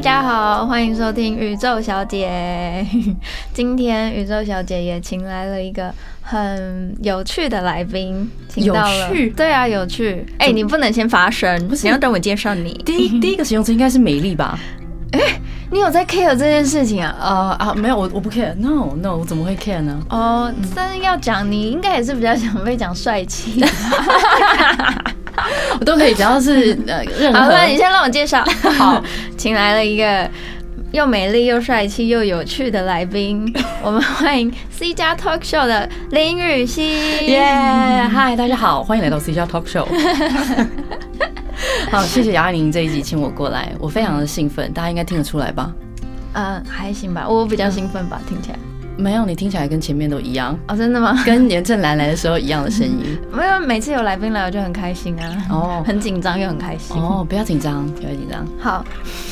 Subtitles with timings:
[0.00, 2.86] 大家好，欢迎收听宇宙小姐。
[3.52, 5.92] 今天宇宙小姐也请来了一个
[6.22, 10.24] 很有趣的来宾，请到了有趣对啊，有趣。
[10.38, 12.72] 哎、你不能先发声，你要等我介绍你。
[12.86, 14.58] 第一 第一个形容词应该是美丽吧？
[15.12, 15.20] 哎
[15.70, 17.14] 你有在 care 这件事情啊？
[17.20, 18.54] 呃啊，没有，我我不 care。
[18.54, 20.00] No No，我怎么会 care 呢？
[20.08, 23.62] 哦，但是要讲，你应该也是比较想被讲帅气。
[25.78, 28.44] 我都可以，只要是 呃任好，何那你先让我介绍。
[28.78, 29.02] 好，
[29.36, 30.28] 请来了一个
[30.92, 37.26] 又美丽又帅气又有趣的来宾，我们欢迎 C 加 Talk Show 的林雨熙。
[37.26, 37.42] 耶！
[38.10, 39.86] 嗨，大家好，欢迎来到 C 加 Talk Show。
[41.90, 45.72] 好，谢谢姚爱玲这一集请我过来，我非常的兴奋，大家应该听得出来吧？
[46.32, 48.58] 嗯，还行吧，我比较兴奋吧，听起来。
[49.00, 51.22] 没有，你听起来跟前面都一样，哦，真的吗？
[51.24, 53.18] 跟严正兰来的时候一样的声音。
[53.32, 55.46] 没有，每次有来宾来我就很开心啊。
[55.50, 56.96] 哦 很紧张又很开心。
[56.96, 58.46] 哦，不要紧张，不要紧张。
[58.58, 58.84] 好，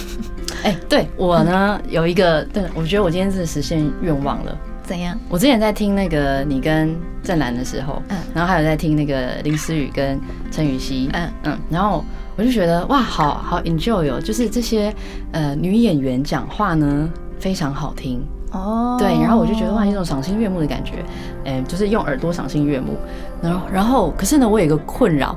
[0.65, 4.57] 哎、对我呢有一个，对我觉得我今天是实现愿望了。
[4.85, 5.19] 怎样？
[5.29, 10.19] 我之前在听那个你跟郑兰的时候，嗯然后还有在听那个林思雨跟
[10.51, 12.03] 陈雨希，嗯嗯然后
[12.37, 14.95] 我就觉得哇，好好 enjoy 哦，就是这些
[15.33, 17.07] 呃女演员讲话呢
[17.39, 21.05] 非常好听，哦，对，然后我就觉得哇，有一种赏心悦目的感觉，
[21.45, 22.97] 哎、就是用耳朵赏心悦目，
[23.43, 25.37] 然后然后可是呢，我有一个困扰，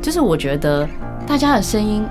[0.00, 0.88] 就是我觉得
[1.26, 2.04] 大家的声音。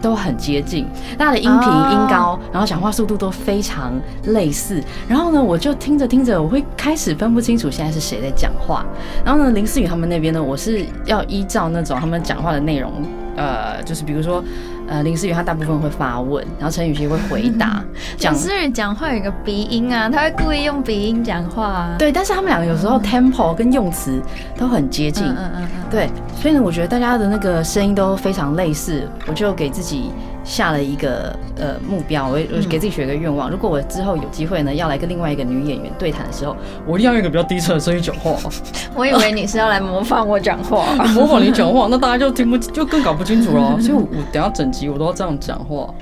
[0.00, 0.86] 都很接近，
[1.18, 3.92] 大家的音频、哦音高，然后讲话速度都非常
[4.26, 4.80] 类似。
[5.08, 8.86] 然后呢，我就听着听着，我会开始分不清楚现在是谁在讲话。
[9.24, 12.92] 然后呢，林思雨他们那边呢，我是要依照那种他们讲话的内容，
[13.34, 14.40] 呃，就是比如说，
[14.88, 17.84] 呃，林思雨她大部分会发问，然后陈雨希会回答，
[18.16, 21.96] 讲蒋思雨讲话有一个鼻音啊，他会故意用鼻音讲话啊。
[21.98, 24.20] 对，但是他们两个有时候 tempo 跟用词
[24.56, 30.10] 都很接近，嗯嗯嗯嗯，对，所以呢，我觉得大家的那个声音都非常类似，我就给自己
[30.48, 38.32] 下了一个呃目标，我我给自己许一个愿望，如果我之后有机会呢，要来跟另外一个女演员对谈的时候，我一定要用一个比较低沉的声音讲话，
[38.96, 40.86] 我以为你是要来模仿我讲话。
[41.12, 43.78] 模仿你讲话，那大家就听不就更搞不清楚了。
[43.82, 45.92] 所以我我等下整集我都要这样讲话，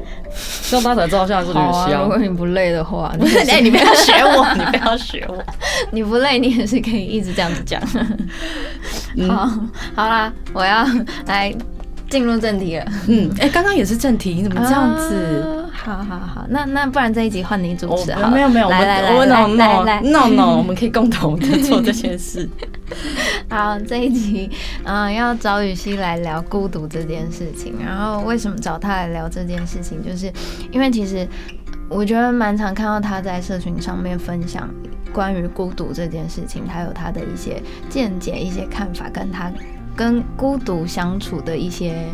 [0.71, 2.17] 这样大家才知道现在是吕好啊，如果。
[2.27, 5.37] 你不累的话，不是，哎，你不要学我，你不要学我。
[5.93, 7.81] 你不累，你也是可以一直这样子讲。
[9.17, 9.49] 嗯好，
[9.95, 10.85] 好啦，我要
[11.27, 11.55] 来
[12.09, 12.85] 进入正题了。
[13.09, 15.15] 嗯，哎，刚刚也是正题，你怎么这样子？
[15.43, 18.29] 啊好好好，那那不然这一集换你主持好了。
[18.29, 22.49] 哦没有没有，来来来我来来 no 来 no no，我们可以共同的做这件事。
[23.49, 24.51] 好，这一集
[24.85, 27.75] 嗯、要找雨熙来聊孤独这件事情。
[27.85, 30.33] 然后为什么找他来聊这件事情，就是
[30.73, 31.29] 因为其实
[31.89, 34.69] 我觉得蛮常看到他在社群上面分享
[35.13, 39.53] 关于孤独这件事情，他有他的一些见解、一些看法，跟他
[39.97, 42.07] 跟孤独相处的一些。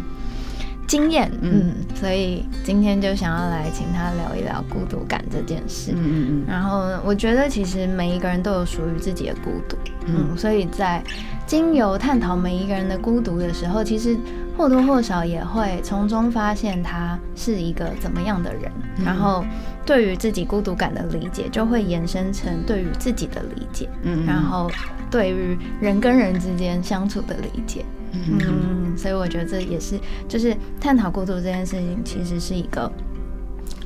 [0.85, 1.51] 经验，嗯。
[1.69, 5.93] 嗯，所以今天就想要来请他聊一聊孤独感这件事。
[5.93, 10.27] 嗯嗯然后我觉得其实每一个人都有属于自己的孤独，嗯。
[10.31, 11.03] 嗯，所以在
[11.47, 14.19] 经由探讨每一个人的孤独的时候，其实
[14.55, 19.05] 或多或少也会从中发现他是一个怎么样的人，嗯。
[19.07, 19.43] 然后
[19.87, 24.27] 对于自己孤独感的理解就会延伸成对于自己的理解，嗯。
[24.27, 24.71] 然后
[25.13, 32.91] 对于人跟人之间相处的理解，嗯嗯，所以我觉得这也是就是探讨孤独这件事情，其实是一个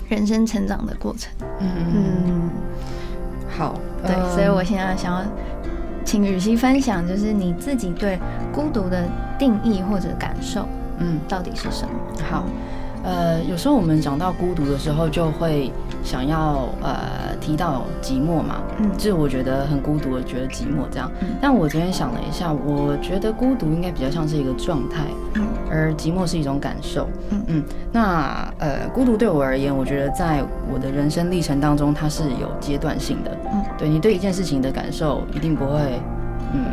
[0.08, 1.32] 人生成长的过程。
[1.58, 2.50] 嗯嗯，
[3.58, 5.24] 好，对，呃所以我现在想要
[6.04, 8.18] 请雨熙分享，就是你自己对
[8.52, 9.04] 孤独的
[9.36, 10.66] 定义或者感受
[10.98, 11.90] 嗯到底是什么？
[12.30, 12.44] 好。
[13.06, 15.70] 呃，有时候我们讲到孤独的时候，就会
[16.02, 16.98] 想要呃
[17.40, 21.08] 提到寂寞嘛，嗯就是我觉得很孤独，我觉得寂寞这样。
[21.20, 27.08] 嗯但我昨天想了一下，我觉得孤独应该比较像是一个状态，嗯而寂寞是一种感受。
[27.30, 30.42] 嗯嗯那呃，孤独对我而言，我觉得在
[30.72, 33.30] 我的人生历程当中，它是有阶段性的。
[33.52, 36.00] 嗯对你对一件事情的感受，一定不会，
[36.52, 36.64] 嗯，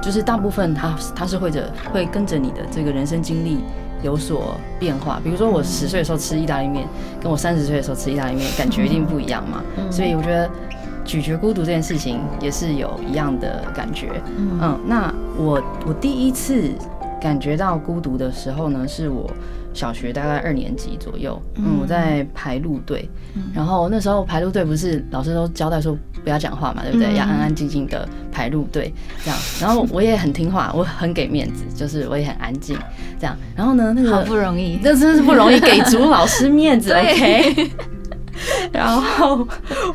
[0.00, 3.58] 就是大部分它它是会着会跟着你的这个人生经历
[4.02, 5.20] 有所变化。
[5.22, 6.86] 比如说我十岁的时候吃意大利面，
[7.20, 9.62] 跟我三十岁的时候吃意大利面，感觉一定不一样嘛。
[9.76, 10.48] 嗯所以我觉得
[11.04, 14.22] 咀嚼孤独这件事情也是有一样的感觉。
[14.36, 16.70] 嗯嗯，那我我第一次
[17.20, 19.28] 感觉到孤独的时候呢，是我
[19.72, 27.08] 小学大概二年级左右，嗯，嗯我在排路队，嗯然后那时候排路队不是老师都交代说不要讲话嘛，对不对？
[27.08, 27.16] 嗯。
[27.16, 28.92] 要安安静静的排路队
[29.24, 32.76] 这样，然后我也很听话， 我很给面子，就是我也很安静
[33.18, 37.70] 这样，然后呢，那个好不容易，这真是不容易，给足老师面子，OK。
[38.72, 39.46] 然后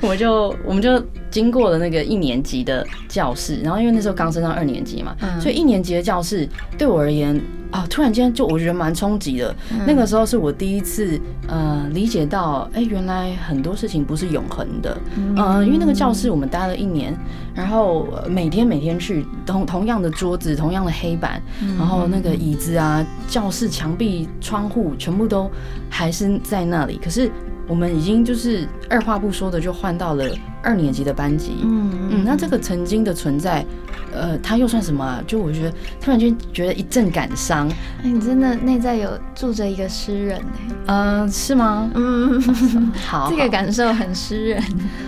[0.02, 5.42] 我就我们就经过了那个一年级的教室，然后因为那时候刚升上二年级嘛，嗯。
[5.42, 7.40] 所以一年级的教室对我而言
[7.76, 9.54] 啊，突然间就我觉得蛮冲击的。
[9.72, 14.98] 嗯那个时候是我第一次呃理解到，哎、原来很多事情不是永恒的。
[15.18, 17.14] 嗯、因为那个教室我们待了一年，
[17.54, 25.52] 然后呃每天每天去同同样的桌子、同样的黑板，嗯然后那个椅子啊、教室墙壁、窗户全部都
[25.90, 27.30] 还是在那里，可是
[27.68, 30.26] 我们已经就是二话不说的就换到了
[30.62, 31.58] 二年级的班级。
[31.64, 33.66] 嗯嗯，那这个曾经的存在，
[34.14, 35.24] 呃，它又算什么啊？
[35.26, 37.68] 就我觉得突然间觉得一阵感伤，
[38.04, 40.40] 哎你真的内在有住着一个诗人
[40.86, 41.90] 哎，嗯、是吗？
[41.96, 42.42] 嗯，
[43.06, 44.64] 好，这个感受很诗人，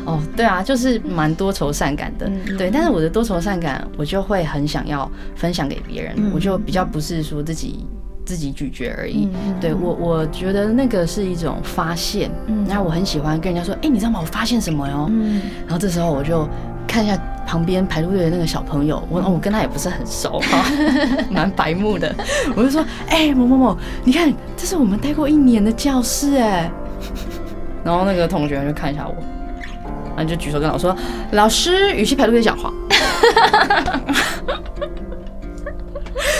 [0.06, 2.70] 哦，对啊，就是蛮多愁善感的，对。
[2.72, 7.86] 但是我的多愁善感，我就会很想要分享给别人，嗯我就比较不是说自己
[8.28, 9.30] 自己咀嚼而已。
[9.62, 14.20] 对我，我觉得那个是一种发现，嗯然后我很喜欢跟人家说，哎、你知道吗？
[14.22, 15.08] 我发现什么哟？
[15.10, 16.46] 嗯然后这时候我就
[16.86, 20.66] 看一下旁边排路队的那个小朋友，我哦我跟他也不是很熟 哈，
[21.32, 22.14] 蛮白目的，
[22.54, 26.70] 我就说，哎、某某某，你看，这是我们待过一年的教室哎。
[27.86, 29.16] 然后那个同学就看一下我，
[30.18, 30.98] 然后就举手跟老师说，
[31.32, 32.74] 老师，语气排路队讲话。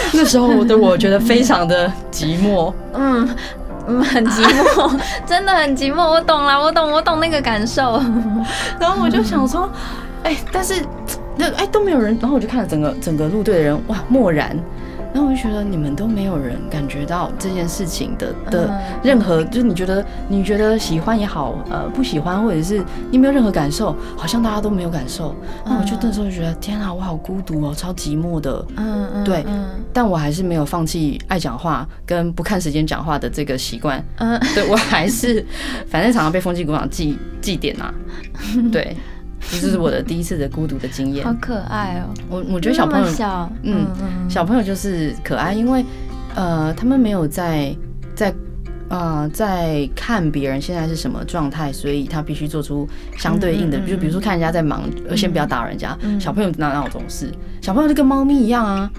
[0.14, 3.28] 那时候的我觉得非常的寂寞，嗯
[3.88, 6.08] 嗯，很寂寞， 真的很寂寞。
[6.10, 8.02] 我懂了，我懂，我懂那个感受。
[8.80, 9.70] 然后我就想说，
[10.24, 10.76] 哎、但是
[11.36, 14.58] 那哎都没有人，然后我就看了整个整个路队的人，哇，漠然。
[15.18, 25.36] 然后我就觉得你们都没有人感觉到这件事情的的嗯任何，就是你觉得你觉得喜欢也好，呃不喜欢，或者是你没有任何感受，好像大家都没有感受。
[25.66, 28.64] 那我就那时候就觉得天啊，我好孤独哦，超寂寞的。
[28.76, 34.04] 嗯嗯，对嗯但我还是没有放弃爱讲话跟不看时间讲话的这个习惯。
[34.18, 35.44] 嗯，对我还是，
[35.90, 37.92] 反正常常被风纪鼓掌记记点啊。
[38.72, 38.96] 对，
[39.40, 41.34] 这是我的第一次的孤独的经验好。
[41.40, 42.14] 可爱哦。
[42.30, 45.86] 我我觉得小朋友，小，嗯嗯小朋友就是可爱，因为
[46.36, 47.76] 呃，他们没有在
[48.16, 48.34] 在。
[48.90, 52.88] 呃，在看别人现在是什么状态，所以他必须做出
[53.18, 55.94] 相对应的，嗯嗯嗯就比如说看人家在忙，呃先不要打扰人家。
[56.00, 57.30] 嗯小朋友哪哪有这种事？
[57.62, 58.90] 小朋友就跟猫咪一样啊，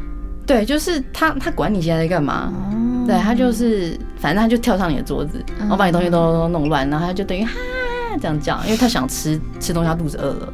[0.47, 7.53] 对，就是他他管你现在在干嘛，哦对他就是，反正他就跳上你的桌子，然后把你东西都都弄乱，然后他就等于哈
[8.19, 10.53] 这样讲，因为他想吃吃东西，他肚子饿了。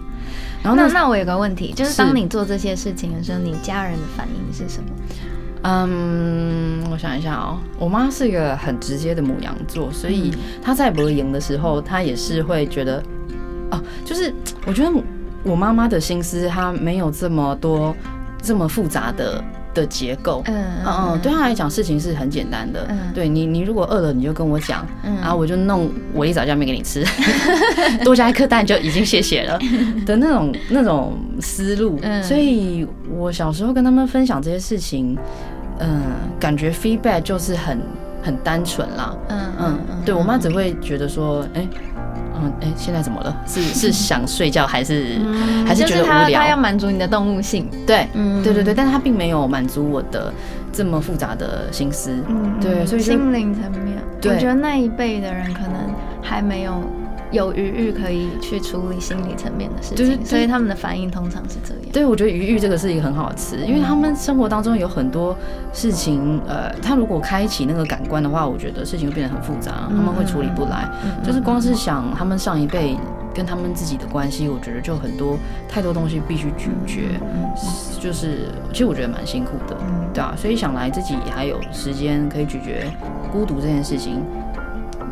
[0.63, 4.89] 然后那那那我有个问题，就是是当你做这些事情的时候，你家人的反应是什么？
[5.67, 10.31] 嗯，我想一下哦，我妈是一个很直接的母羊座，所以
[10.63, 13.03] 她在博赢的时候，她也是会觉得，
[13.71, 14.33] 哦，就是
[14.67, 14.93] 我觉得
[15.43, 17.97] 我妈妈的心思，她没有这么多
[18.43, 19.43] 这么复杂的
[19.75, 20.43] 的结构。
[20.47, 20.55] 嗯
[20.87, 22.87] 嗯嗯，对他来讲，事情是很简单的。
[22.89, 27.05] 嗯对你，你如果饿了，你就跟我讲，嗯然后我就弄我一早加面给你吃，
[28.05, 29.59] 多加一颗蛋就已经谢谢了
[30.07, 31.99] 的那种那种思路。
[32.03, 35.17] 嗯所以我小时候跟他们分享这些事情，
[35.81, 36.03] 嗯，
[36.41, 37.79] 感觉 feedback 就是很
[38.23, 39.15] 很单纯啦。
[39.29, 41.67] 嗯嗯，对我妈只会觉得说，哎、
[42.43, 43.37] 嗯，哎、现在怎么了？
[43.47, 48.07] 是是 想睡觉还是、嗯还是觉得就他无聊他要满足你的动物性，对？
[48.15, 50.33] 嗯对对对，但是他并没有满足我的
[50.73, 52.11] 这么复杂的心思。
[52.29, 55.75] 嗯对所以心灵层面，我觉得那一辈的人可能
[56.23, 56.83] 还没有
[57.35, 61.83] 有余裕可以去处理心理层面的事情，就是所以他们的反应通常是这样。
[61.93, 65.37] 对，我觉得余裕这个是一个很好的词，因为他们生活当中有很多
[65.73, 70.89] 事情，呃，他如果开启那个感官的话，我觉得事情会变得很复杂，他们会处理不来。
[71.05, 72.97] 嗯就是光是想他们上一辈
[73.35, 75.37] 跟他们自己的关系，我觉得就很多
[75.69, 77.51] 太多东西必须咀嚼，嗯
[78.01, 82.93] 就是其实我觉得蛮辛苦的，嗯对啊，所以想来自己还有时间可以咀嚼
[83.33, 84.23] 孤独这件事情，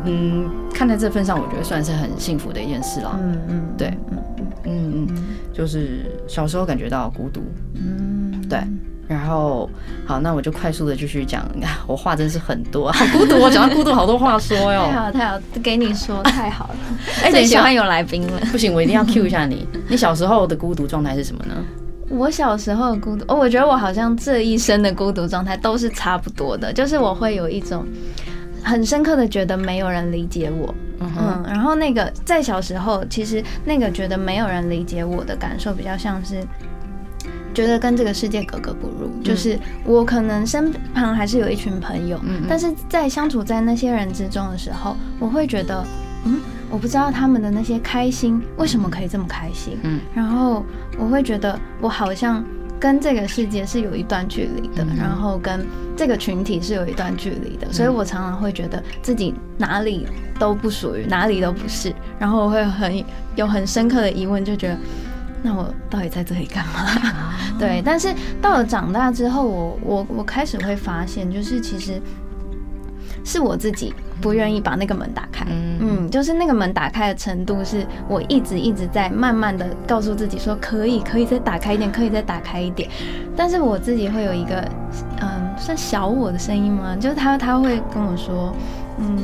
[0.05, 3.17] 嗯，看在这份上，我觉得算是很幸福的一件事了。
[3.21, 7.41] 嗯嗯，对嗯嗯嗯，就是小时候感觉到孤独，
[7.75, 8.59] 嗯，对，
[9.07, 9.69] 然后
[10.05, 14.85] 好，那我就快速的继续讲，啊 我话真是很多，好孤独哦，讲到孤独好多话说哟。
[14.91, 16.75] 太 好太好，给你说太好了，
[17.23, 18.39] 哎最喜欢有来宾了。
[18.51, 19.67] 不行，我一定要 cue 一下你。
[19.87, 21.55] 你小时候的孤独状态是什么呢？
[22.09, 27.85] 我小时候的孤独，哦，我觉得我好像这一生的孤独状态都是差不多的，就是我会有一种
[28.63, 36.41] 很深刻的觉得没有人理解我，嗯，嗯，然后那个在小时候，其实那个觉得没有人理解我的感受，比较像是
[37.53, 45.85] 觉得跟这个世界格格不入，就是我可能身旁还是有一群朋友，但是在相处在那些人之中的时候，我会觉得，
[46.25, 46.39] 嗯，
[46.69, 49.99] 我不知道他们的那些开心为什么可以这么开心，嗯。
[50.15, 50.65] 然后
[50.97, 52.43] 我会觉得我好像
[52.83, 60.05] 跟这个世界是有一段距离的，然后跟这个群体是有一段距离的，所以我常常会觉得自己哪里
[60.37, 63.01] 都不属于，哪里都不是，然后我会很
[63.37, 64.77] 有很深刻的疑问，就觉得
[65.41, 67.33] 那我到底在这里干嘛？
[67.57, 72.01] 对，但是到了长大之后，我我我开始会发现，就是其实
[73.23, 75.45] 是我自己不愿意把那个门打开。
[75.49, 82.89] 嗯，就是那个门打开的程度，是我一直一直在慢慢的告诉自己说，可以，可以再打开一点，可以再打开一点。
[83.35, 84.67] 但是我自己会有一个，
[85.21, 86.95] 嗯，算小我的声音吗？
[86.99, 88.53] 就是他他会跟我说，
[88.97, 89.17] 嗯，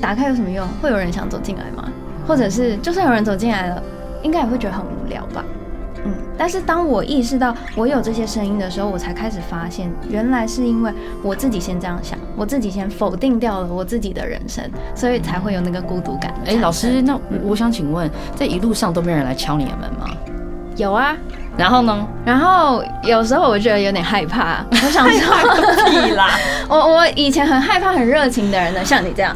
[0.00, 0.66] 打开有什么用？
[0.82, 1.88] 会有人想走进来吗？
[2.26, 3.82] 或者是就算有人走进来了，
[4.22, 5.44] 应该也会觉得很无聊吧？
[6.04, 10.92] 嗯，但是当我意识到我有这些声音的时候，我才开始发现，原来是因为
[11.22, 14.62] 我自己先这样想，我自己先否定掉了我自己的人生，
[14.94, 16.34] 所以才会有那个孤独感。
[16.46, 20.06] 哎，老师，那我想请问，在一路上都没有人来敲你的门吗？
[20.76, 21.16] 有啊，
[21.56, 22.06] 然后呢？
[22.24, 26.30] 然后 有时候我觉得有点害怕，我想说屁啦！
[26.68, 29.34] 我我以前很害怕很热情的人呢，像你这样。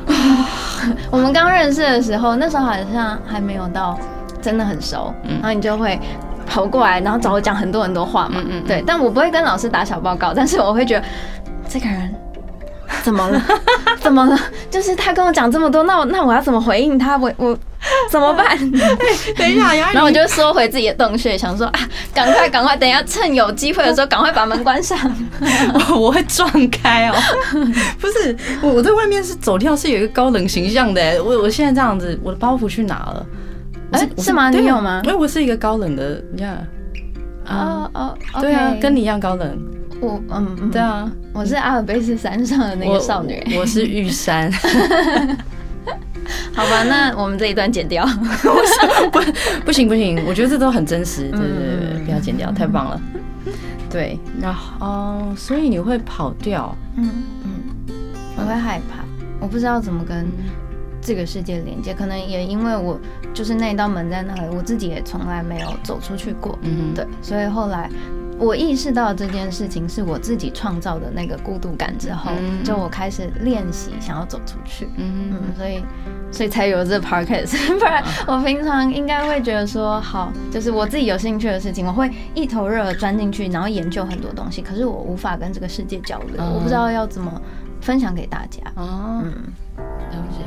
[1.10, 3.96] 我们刚认识的时候，那时候好像还没有到
[4.42, 5.98] 真的很熟，然后你就会。
[6.48, 11.04] 跑过来，然后找我讲很多很多话嘛，对，但我不会跟老师打小报告，但是我会觉得
[11.68, 12.14] 这个人
[13.02, 13.42] 怎么了？
[14.00, 14.38] 怎么了？
[14.70, 17.16] 就是他跟我讲这么多，那我那我要怎么回应他？
[17.16, 17.56] 我我
[18.10, 18.56] 怎么办？
[19.36, 21.80] 等一下，然后我就缩回自己的洞穴，想说啊，
[22.14, 24.98] 赶快赶快，等一下趁有机会的时候，赶快把门关上。
[25.90, 27.14] 我 我会撞开哦，
[28.00, 33.26] 不是，我我在外面是走跳是有一个高冷形象的，我我现在这样子，我的包袱去哪了？
[33.92, 34.50] 哎，是吗？
[34.50, 35.00] 你有吗？
[35.04, 36.56] 因为我是一个高冷的呀。
[37.46, 39.58] 哦哦，对啊，跟你一样高冷。
[40.00, 43.42] 我嗯，对啊，我是阿尔卑斯山上的那个少女。
[43.56, 44.52] 我是玉山。
[46.52, 48.06] 好吧，那我们这一段剪掉。
[49.10, 49.20] 不，
[49.64, 51.30] 不行不行，我觉得这都很真实。
[51.30, 51.48] 对对
[51.94, 53.00] 对，不要剪掉，太棒了。
[53.88, 56.76] 对，然后哦，所以你会跑掉？
[56.96, 57.10] 嗯
[57.44, 57.50] 嗯，
[58.36, 59.02] 我会害怕，
[59.40, 60.26] 我不知道怎么跟。
[61.08, 63.00] 这个世界连接，可能也因为我
[63.32, 66.58] 就是那道门在那里，我自己也从来没有走出去过。
[66.60, 67.88] 嗯，对，所以后来
[68.38, 72.30] 我意识到这件事情是我自己创造的那个孤独感之后，
[72.62, 74.86] 就我开始练习想要走出去。
[74.96, 75.82] 嗯嗯，所以
[76.30, 87.40] 所以才有这 podcast， 不然我平常应该会觉得说，好，就是我自己有兴趣的事情，我会一头热钻进去，然后研究很多东西，可是我无法跟这个世界交流，我不知道要怎么
[87.80, 88.60] 分享给大家。
[88.76, 89.32] 哦，嗯，
[89.78, 90.44] 了解。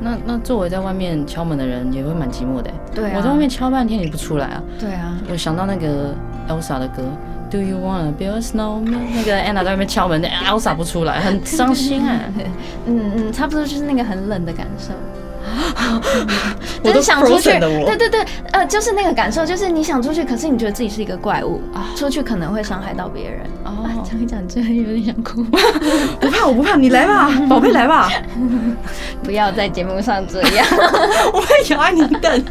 [0.00, 2.70] 那那作为在外面敲门的人也会蛮寂寞的。
[2.94, 4.62] 对，我在外面敲半天你不出来啊。
[4.78, 6.14] 对啊，我想到那个
[6.48, 7.02] Elsa 的歌
[7.50, 8.98] ，Do you wanna build a snowman？
[9.14, 12.18] 那个 Anna 在外面敲门，Elsa 不出来，很伤心啊。
[12.86, 14.92] 嗯嗯，差不多就是那个很冷的感受。
[16.82, 23.40] 就是想出去，对对对，呃，就是那个感受，就是你想出去，可是你觉得自己是一个怪物啊，出去可能会伤害到别人。
[23.64, 25.42] 哦，讲一讲，真的有点想哭。
[26.20, 28.10] 不怕，我不怕，你来吧， 宝贝来吧。
[29.22, 30.66] 不要在节目上这样，
[31.32, 32.44] 我会有爱你等。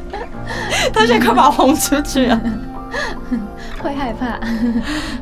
[0.93, 2.39] 他现在快把我轰出去了，
[3.81, 4.39] 会害怕。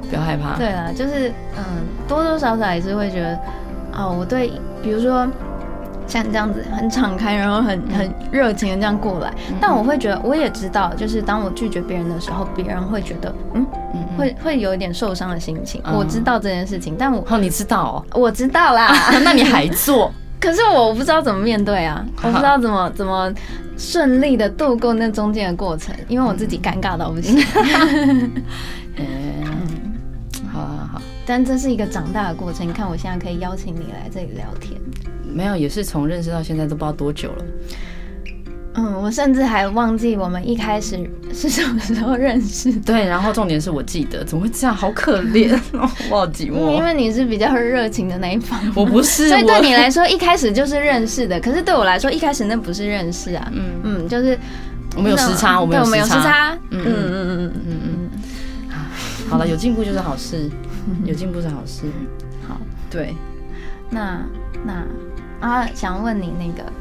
[0.09, 0.57] 不要害怕。
[0.57, 1.63] 对了，就是嗯，
[2.07, 3.39] 多多少少也是会觉得，
[3.93, 4.51] 哦，我对，
[4.83, 5.25] 比如说。
[6.07, 13.67] 像这样子很敞开，然后很很热情的这样过来，但我会觉得，我也知道，就是当我拒绝别人的时候，别人会觉得，嗯，
[14.17, 15.81] 会会有一点受伤的心情。
[15.93, 18.91] 我知道这件事情，但我哦，你知道哦，我知道啦，
[19.23, 20.11] 那你还做？
[20.39, 23.33] 可是我不知道怎么面对啊，我不知道怎么怎么
[23.75, 27.43] 顺利的度过那中间的过程，因为我自己尴尬到不行。
[28.97, 29.05] 嗯，
[30.53, 32.67] 好好好，但这是一个长大的过程。
[32.67, 34.79] 你看，我现在可以邀请你来这里聊天。
[35.37, 37.45] 没有，也是从认识到现在都不知道多久了。
[38.73, 40.99] 嗯，我甚至还忘记我们一开始
[41.33, 42.71] 是什么时候认识。
[42.81, 44.75] 对，然后重点是我记得，怎么会这样？
[44.75, 45.59] 好可怜，
[46.09, 46.75] 我好寂寞。
[46.75, 49.29] 因为你是比较热情的那一方，我不是。
[49.29, 51.39] 所以对你来说，一开始就是认识的。
[51.39, 53.47] 可是对我来说，一开始那不是认识啊。
[53.51, 54.37] 嗯嗯，就是
[54.95, 56.55] 我们有时差，我们有时差。
[56.69, 58.09] 嗯嗯嗯嗯嗯嗯。
[59.27, 60.49] 好了，有进步就是好事，
[61.03, 61.85] 有进步是好事。
[62.47, 63.15] 好，对。
[63.89, 64.21] 那
[64.63, 64.83] 那。
[65.39, 66.71] 啊，想问你那个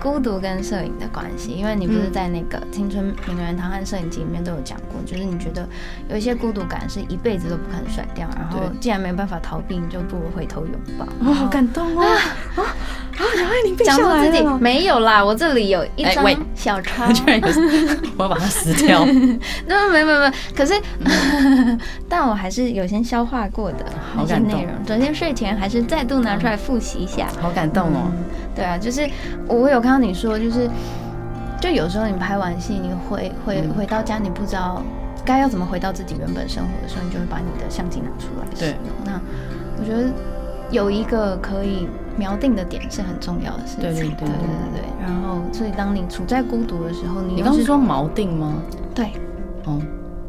[0.00, 5.68] 孤独跟摄影的关系，因为你不是在那个《青春名人堂》和摄影集里面都有讲过，就是你觉得
[6.08, 11.06] 有一些孤独感是一辈子都不可能甩掉，然后既然没办法逃避，你就不如回头拥抱。
[11.28, 12.06] 哇，好感动啊！
[12.56, 12.74] 啊，
[13.36, 17.04] 杨爱玲讲出自己没有啦，我这里有一张小抄，
[18.16, 19.04] 我要把它撕掉。
[19.66, 20.72] 那 没没没，可是，
[22.08, 23.84] 但我还是有先消化过的
[24.16, 24.72] 那些内容。
[24.86, 28.10] 昨天睡前还是再度拿出来复习一下，好感动哦。
[28.60, 29.08] 对啊，就是
[29.48, 30.68] 我有看到你说，就是
[31.60, 34.82] 就有时候你拍完戏，你回回回到家，你不知道
[35.24, 38.76] 该要怎么回到自己原本生活的时候，你就会把你的相机拿出来使用。
[39.04, 39.18] 那
[39.78, 40.12] 我觉得
[40.70, 41.88] 有一个可以
[42.18, 43.82] 锚定的点是很重要的事情。
[43.82, 44.82] 对对对对对对对。
[45.00, 48.62] 然后，所以当你处在孤独的时候，你你刚是说锚定吗？
[48.94, 49.12] 对，
[49.64, 49.80] 哦，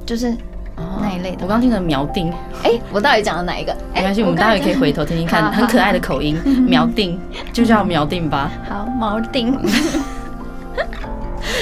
[0.06, 0.34] 就是
[1.02, 1.40] 那一类的。
[1.42, 2.32] 我刚听成锚定，
[2.64, 3.76] 哎，我到底讲了哪一个？
[3.94, 6.38] 没关系，我们待会可以回头听听看， 很可爱的口音。
[6.70, 7.20] 锚 定
[7.54, 8.52] 就叫锚定吧。
[8.70, 9.58] 好，锚定。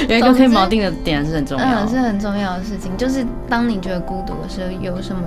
[0.07, 2.95] 有一个可以锚定的点是很重要，嗯，是很重要的事情。
[2.97, 5.21] 就是当你觉得孤独的时候，有什么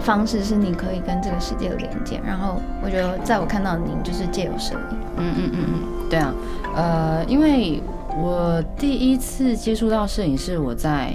[0.00, 2.20] 方式是你可以跟这个世界连接？
[2.26, 4.98] 然后我觉得，在我看到您就是借由摄影。
[5.18, 6.32] 嗯嗯嗯嗯，对啊，
[6.74, 7.82] 呃，因为
[8.16, 11.12] 我第一次接触到摄影是我在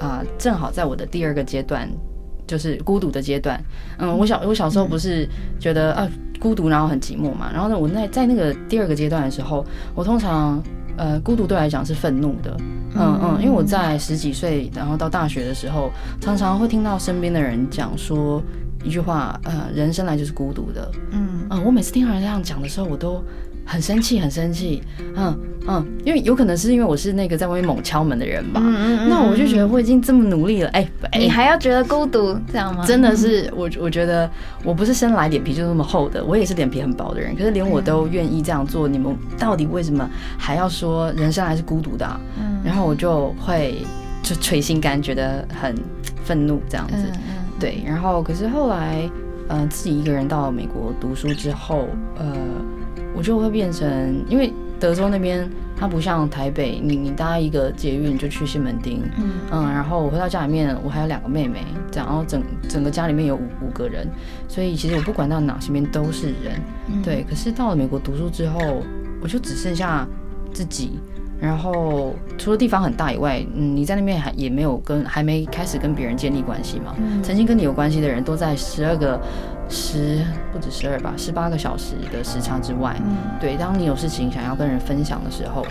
[0.00, 1.88] 啊，正好在我的第二个阶段，
[2.46, 3.62] 就是孤独的阶段。
[3.98, 5.28] 嗯，我小我小时候不是
[5.60, 6.08] 觉得啊
[6.40, 7.50] 孤独，然后很寂寞嘛。
[7.52, 9.64] 然后呢，我那在那个第二个阶段的时候，
[9.94, 10.60] 我通常。
[10.96, 12.54] 呃，孤独对来讲是愤怒的，
[12.94, 15.90] 嗯嗯，因为我在十几岁，然后到大学的时候，
[16.20, 18.42] 常常会听到身边的人讲说
[18.84, 23.24] 一句话，呃，人生来就是孤独的，嗯嗯，我每次听到人这样讲的时候，我都。
[23.70, 24.82] 很生气，很生气，
[25.14, 30.84] 嗯嗯，因为有可能是因为我是那个在外面猛敲门的人吧，嗯嗯那我就觉得我已经这么努力了，哎，
[31.16, 32.84] 你还要觉得孤独这样吗？
[32.84, 34.28] 真的是，我我觉得
[34.64, 42.20] 我不是生来脸皮就那么厚的，我也是脸皮很薄的人，可是连我都愿意这样做，你们到底为什么还要说人生还是孤独的？
[42.40, 43.76] 嗯，然后我就会
[44.20, 45.76] 就捶心肝，觉得很
[46.24, 46.96] 愤怒这样子，
[47.60, 49.08] 对，然后可是后来，
[49.46, 51.86] 呃，自己一个人到美国读书之后，
[52.18, 52.34] 呃。
[53.14, 64.06] 我就会变成，因为德州那边它不像台北，你你搭一个捷运就去西门町，嗯嗯，然后我回到家里面，我还有两个妹妹，这样，然后整整个家里面有五五个人，
[64.48, 67.24] 所以其实我不管到哪身边都是人，对。
[67.28, 68.82] 可是到了美国读书之后，
[69.20, 70.06] 我就只剩下
[70.52, 70.98] 自己，
[71.40, 79.20] 然后除了地方很大以外，嗯，你在那边还也没有跟还没开始跟别人建立关系嘛，曾经跟你有关系的人都在十二个。
[79.72, 80.18] 十
[80.52, 85.64] 不止十二吧，十八个小时的时差之外，嗯，对，当你有事情想要跟人分享的时候，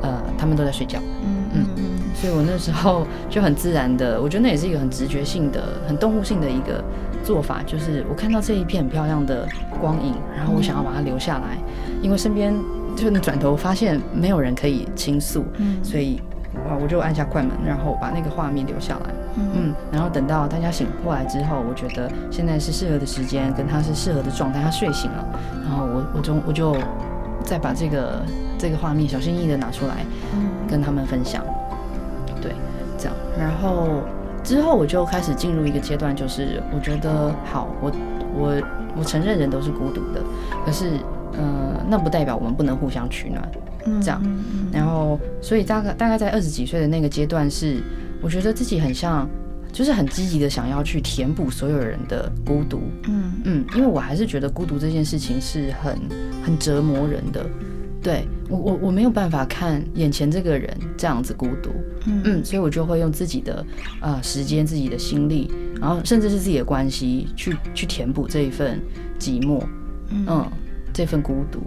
[0.00, 1.66] 呃，他们都在睡觉，嗯嗯。
[1.76, 6.82] 嗯，所以我那时候就很自然的，我觉得那也是一个很直觉性的、很动物性的一个
[7.22, 9.46] 做法，就是我看到这一片很漂亮的
[9.78, 11.58] 光影，然后我想要把它留下来，
[12.00, 12.54] 因为身边
[12.96, 16.20] 就你转头发现没有人可以倾诉，嗯，所以。
[16.68, 16.78] 啊！
[16.80, 19.10] 我就按下快门，然后把那个画面留下来。
[19.36, 25.26] 嗯，然后等到大家醒过来之后，我觉得现在是适合的时间，跟他是适合的状态，他睡醒了，
[25.64, 26.76] 然后我我就我就
[27.42, 28.22] 再把这个
[28.56, 30.06] 这个画面小心翼翼的拿出来，
[30.68, 31.44] 跟他们分享。
[32.40, 32.52] 对，
[32.96, 34.04] 这样，然后
[34.44, 37.90] 之后我就开始进入一个阶段，就是我觉得好，我
[38.32, 38.62] 我
[38.98, 40.22] 我承认人都是孤独的，
[40.64, 40.92] 可是
[41.36, 43.50] 呃，那不代表我们不能互相取暖。
[44.00, 44.22] 这样，
[44.72, 47.82] 然后，所以大概大概在二十几岁的那个阶段，是
[48.22, 49.28] 我觉得自己很像，
[49.70, 52.80] 就是很积极的想要去填补所有人的孤独。
[53.08, 55.98] 嗯嗯，因为我还是觉得孤独这件事情是很
[56.42, 57.44] 很折磨人的。
[58.02, 61.70] 对我我我没有办法看眼前这个人这样子孤独。
[62.06, 63.66] 嗯嗯，所以我就会用自己的
[64.00, 68.80] 呃时间、自己的心力，然后甚至是自己的关系去去填补这一份
[69.18, 69.62] 寂寞。
[70.10, 70.50] 嗯，
[70.94, 71.60] 这份孤独。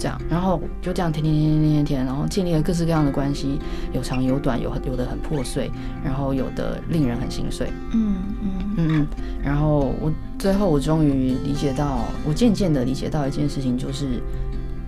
[0.00, 3.58] 这样，然后就这样天天天天天天天，然后建立了各式各样的关系，
[3.92, 5.68] 有长有短，有有的很破碎，
[6.04, 7.66] 然后有的令人很心碎。
[7.92, 9.06] 嗯嗯嗯嗯。
[9.42, 14.22] 然后我最后我终于理解到，我渐渐的理解到一件事情，就是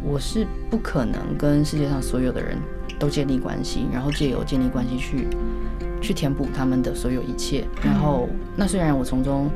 [0.05, 2.57] 我是不可能跟世界上所有的人
[2.97, 5.27] 都建立关系，然后借由建立关系去
[6.01, 7.67] 去填补他们的所有一切。
[7.85, 9.51] 然后那虽然我从中。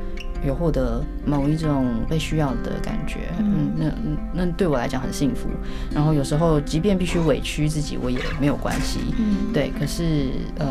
[0.44, 5.48] 有获得某一种被需要的感觉，嗯，那那对我来讲很幸福。
[5.94, 9.72] 然后有时候即便必须委屈自己，我也没有关系，嗯，对。
[9.78, 10.28] 可是
[10.58, 10.66] 呃，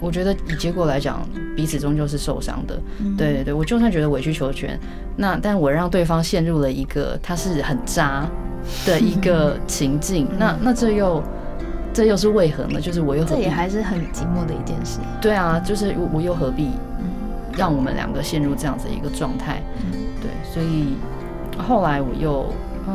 [0.00, 2.78] 我觉得以结果来讲，彼此终究是受伤的，
[3.16, 3.54] 对对对。
[3.54, 4.78] 我就算觉得委曲求全，
[5.16, 8.28] 那但我让对方陷入了一个他是很渣
[8.84, 11.22] 的一个情境，那那这又
[11.92, 12.80] 这又是为何呢？
[12.80, 14.98] 就是我又这也还是很寂寞的一件事。
[15.20, 16.70] 对啊，就是我我又何必？
[17.56, 19.62] 让我们两个陷入这样子一个状态，
[20.20, 20.96] 对，所以
[21.56, 22.52] 后来我又，
[22.86, 22.94] 嗯，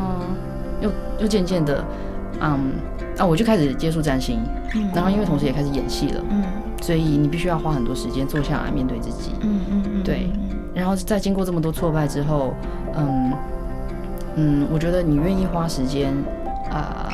[0.81, 1.83] 又又渐渐的，
[2.39, 2.73] 嗯，
[3.17, 4.39] 啊，我就开始接触占星，
[4.93, 6.43] 然后因为同时也开始演戏了，嗯，
[6.81, 10.03] 所以你必须要花很多时间坐下来面对自己，嗯嗯。
[10.03, 10.29] 对，
[10.73, 12.53] 然后在经过这么多挫败之后，
[12.95, 13.33] 嗯
[14.35, 16.13] 嗯，我觉得你愿意花时间
[16.69, 17.09] 啊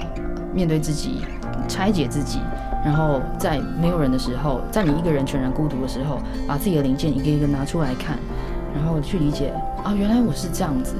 [0.53, 1.21] 面对自己，
[1.67, 2.39] 拆解自己。
[2.87, 8.17] 然后在没有人的时候，在你一个人全然孤独的时候，把自己的零件一个一个拿出来看，
[8.73, 9.51] 然后去理解
[9.83, 10.95] 啊，原来我是这样子。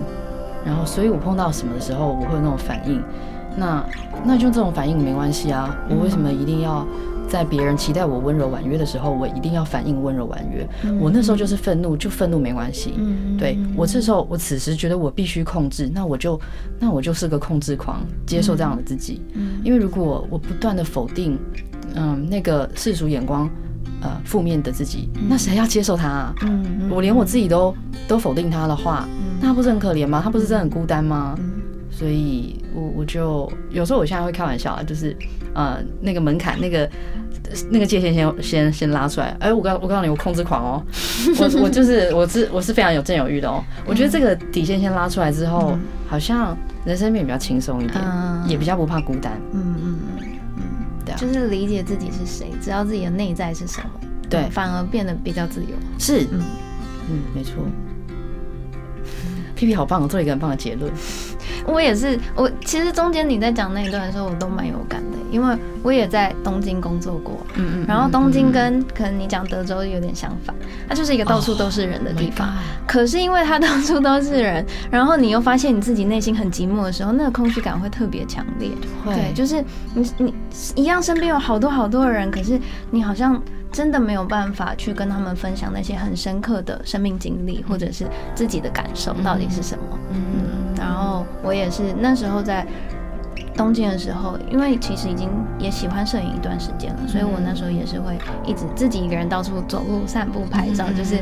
[0.66, 3.02] 然后，所以我碰到什么的时候，我会有那种反应。
[3.56, 3.82] 那
[4.26, 6.86] 那就这种反应没关系啊，我为什么一定要
[7.30, 10.68] 在别人期待我温柔婉约的时候，我一定要反应温柔婉约。
[10.84, 12.96] 嗯我那时候就是愤怒，就愤怒没关系。
[12.98, 16.40] 嗯对我这时候，我此时觉得我必须控制，那我就
[16.80, 19.22] 那我就是个控制狂，接受这样的自己。
[19.34, 21.40] 嗯因为如果我不断的否定，
[21.96, 23.50] 嗯，那个世俗眼光，
[24.02, 26.36] 呃，负面的自己，那谁要接受他啊？
[26.90, 27.76] 我连我自己都
[28.08, 29.08] 都否定他的话，
[29.42, 30.22] 那他不是很可怜吗？
[30.24, 31.36] 他不是真的很孤单吗？
[31.40, 31.54] 嗯
[31.90, 35.18] 所以我我就有时候我现在会开玩笑啊，就是
[35.56, 36.88] 呃那个门槛那个
[37.72, 39.36] 那个界限先先先拉出来。
[39.40, 40.84] 哎、我告我告诉你，我控制狂哦，
[41.40, 43.64] 我我就是我是我是非常有占有欲的哦。
[43.88, 45.76] 我觉得这个底线先拉出来之后，
[46.08, 49.34] 好像人生变比较轻松一点，嗯也比较不怕孤单。
[49.54, 49.98] 嗯嗯嗯
[51.08, 55.70] 对啊就是理解自己是谁，知道自己的内在是什么，对反而变得比较自由。
[55.98, 56.42] 是，嗯，
[57.10, 57.64] 嗯，没错。
[59.56, 60.92] 屁屁好棒哦，做了一个很棒的结论。
[61.66, 70.56] 我也是，我其实中间你在讲那一段的时候，我都蛮有感的，因为我也在东京工作过，嗯嗯然后东京跟可能你讲德州有点相反，
[70.88, 72.54] 它就是一个到处都是人的地方。
[72.88, 78.70] 可是因为它到处都是人，然后你又发现你自己内心很寂寞的时候，那个空虚感会特别强烈。
[79.06, 80.34] 对，会就是你你
[80.76, 89.84] 一样身边有好多好多的人，可是你好像真的没有办法去跟他们分享那些很深刻的生命经历，或者是自己的感受到底是什么。
[90.12, 90.18] 嗯
[90.88, 92.66] 然后我也是那时候在
[93.56, 101.20] 东京的时候，因为其实已经也喜欢摄影一段时间了，所以我那时候也是会一直自己一个人到处走路、散步、拍照，就是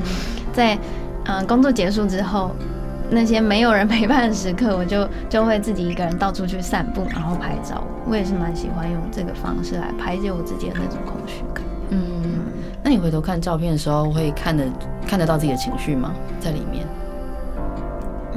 [0.54, 0.75] 在
[1.25, 2.51] 嗯、呃工作结束之后。
[3.08, 7.84] 那些没有人陪伴的时刻，我就 就会自己一个人到处去散步，然后拍照。
[8.10, 11.63] 我也是蛮喜欢用这个方式来排解我自己的那种空虚感。
[11.91, 12.01] 嗯，
[12.84, 14.63] 那你回头看照片的时候，会看得
[15.06, 16.12] 看得到自己的情绪吗？
[16.39, 16.85] 在里面？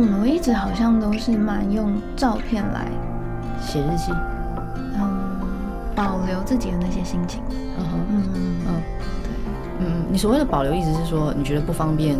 [0.00, 2.86] 嗯，我一直好像都是蛮用照片来，
[3.60, 4.12] 写日记？
[4.96, 5.18] 嗯，
[5.94, 7.42] 保留自己的那些心情。
[7.50, 8.22] 嗯哼，嗯
[8.66, 8.82] 嗯，
[9.80, 12.16] 嗯，你所谓的保留，意思是说你觉得不方便，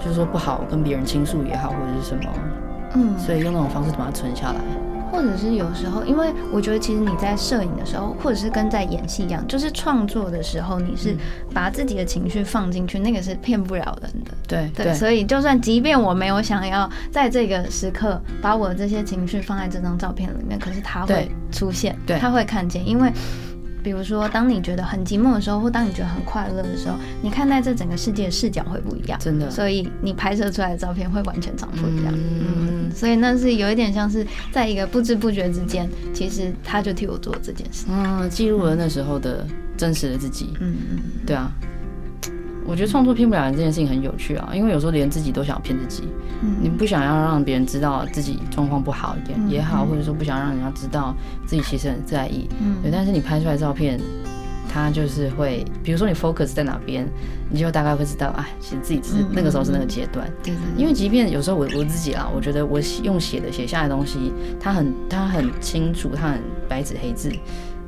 [0.00, 2.30] 就是说不好跟别人倾诉也好，或者是什么，
[2.94, 4.60] 嗯，所以用那种方式把它存下来。
[5.10, 11.16] 或者是有时候，因为我觉得其实你在摄影的时候，或者是跟在演戏一样，就是创作的时候，你是
[11.52, 14.30] 把自己的情绪放进去，那个是骗不了人的。
[14.46, 23.12] 对对，所以就算即便我没有想要在这个时刻把我这些情绪放在这张照片里面，可是它会出现，对它会看见，因为。
[23.82, 32.14] 比如说，当你觉得很寂寞的时候，或当你觉得很快乐的时候，你看待这整个世界的视角会不一样，真的所以你拍摄出来的照片会完全长不一样。
[32.14, 37.86] 嗯嗯，所以那是有一点像是在一个不知不觉之间，其实他就替我做这件事。
[37.88, 40.54] 嗯，记录了那时候的真实的自己。
[40.60, 41.50] 嗯嗯对啊，
[42.66, 46.04] 我觉得创作骗不了人这件事情很有趣啊，因为有时候连自己都想骗自己。
[46.60, 51.14] 你嗯不想要让别人知道自己状况不好一点嗯也好，嗯或者说不想让人家知道
[51.46, 52.48] 自己其实很在意。
[52.82, 54.00] 对，嗯但是你拍出来的照片，
[54.72, 57.06] 它就是会，比如说你 focus 在哪边，
[57.50, 60.30] 你就大概会知道，哎，其实自己是嗯那个时候是那个阶段。
[60.42, 67.30] 对对，因为即便有时候我我自己啊，我觉得我用写的写下来的东西，它很它很清楚，它很白纸黑字，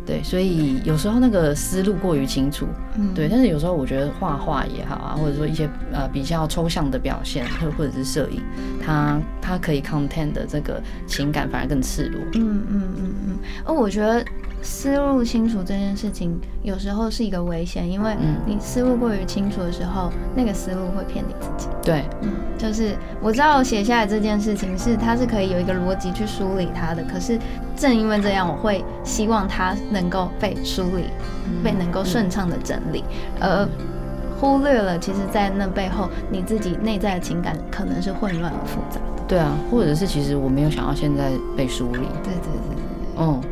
[0.04, 8.42] 对，所以有时候那个思路过于清楚，嗯对，但是有时候我觉得画画也好啊，或者说一些呃比较抽象的表现，或或者是摄影，
[8.84, 12.20] 它它可以 content 的这个情感反而更赤裸。
[12.34, 14.24] 嗯嗯嗯嗯，哦，我觉得
[14.62, 18.36] 思路清楚这件事情有时候是一个危险，因为嗯。
[18.46, 21.68] 你思路过于清楚的时候，那个思路会骗你自己。
[21.82, 27.38] 对，嗯，就是我知道写下来这件事情是它是可以有一个逻辑去梳理它的，可是
[27.76, 31.04] 正因为这样，我会希望它能够被梳理，
[31.64, 33.02] 被能够顺畅的整理，
[33.40, 33.68] 而
[34.40, 39.22] 忽略了其实，在那背后你自己内在的情感可能是混乱而复杂的。
[39.26, 43.50] 对啊，或者是其实我没有想要现在被梳理，对对对对嗯，对，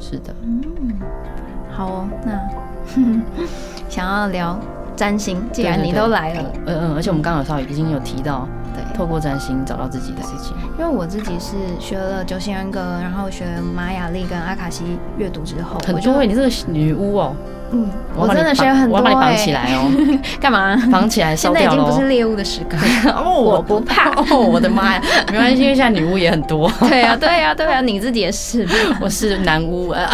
[0.00, 0.98] 是的，嗯，
[1.70, 2.40] 好哦，那
[3.88, 4.58] 想要聊
[4.96, 17.34] 占星，既然你都来了，嗯嗯，而且我们刚刚有时候已经有提到，对，透过占星找到自己的事情，因为我自己是学了九型人格，然后学玛雅历跟阿卡西阅读之后，我就很多欸，你这个女巫哦，
[17.70, 19.90] 嗯，我真的学很多、欸，我要把你绑起，来哦，
[20.40, 20.74] 干嘛？
[20.90, 21.92] 绑起来烧现在已经不。
[21.92, 22.76] 是猎物的时刻。
[23.10, 28.66] 哦，我不怕 哦，我的妈呀，没关系，因为现在女巫也很多，对呀、对呀、对呀、你自己也是。
[29.00, 30.08] 我是男巫，啊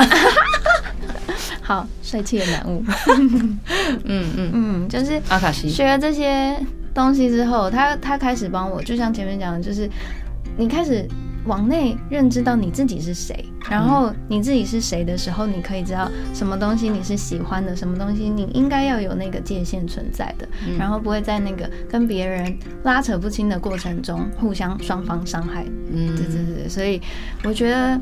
[1.61, 2.83] 好，帅气的男巫。
[3.07, 3.59] 嗯
[4.05, 6.57] 嗯，嗯，就是阿卡西，学了这些
[6.93, 9.89] 东西之后，他他开始帮我，就像前面讲的，就是
[10.57, 11.07] 你开始
[11.47, 20.79] 往内认知到你自己是谁，然后你自己是谁的时候，你可以知道什么东西你是喜欢的，什么东西你应该要有那个界限存在的，嗯。
[20.79, 25.65] 然后不会在那个跟别人拉扯不清的过程中互相双方伤害。
[25.93, 26.17] 嗯。
[26.17, 27.01] 对对对，所以
[27.43, 28.01] 我觉得，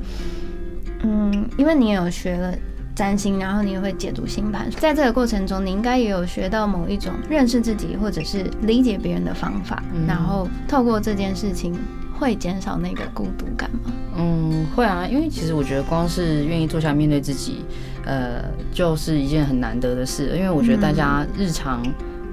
[1.02, 2.54] 嗯，因为你也有学了
[2.94, 4.70] 占星，然后你也会解读星盘。
[4.70, 11.74] 在这个过程中，你应该也有学到某一种认识自己或者是理解别人的方法，然后透过这件事情
[12.18, 13.92] 会减少那个孤独感吗？
[14.16, 17.64] 嗯，会啊，因为其实我觉得光是愿意坐下面对自己，
[18.04, 20.36] 呃，就是一件很难得的事。
[20.36, 21.82] 因为我觉得大家日常。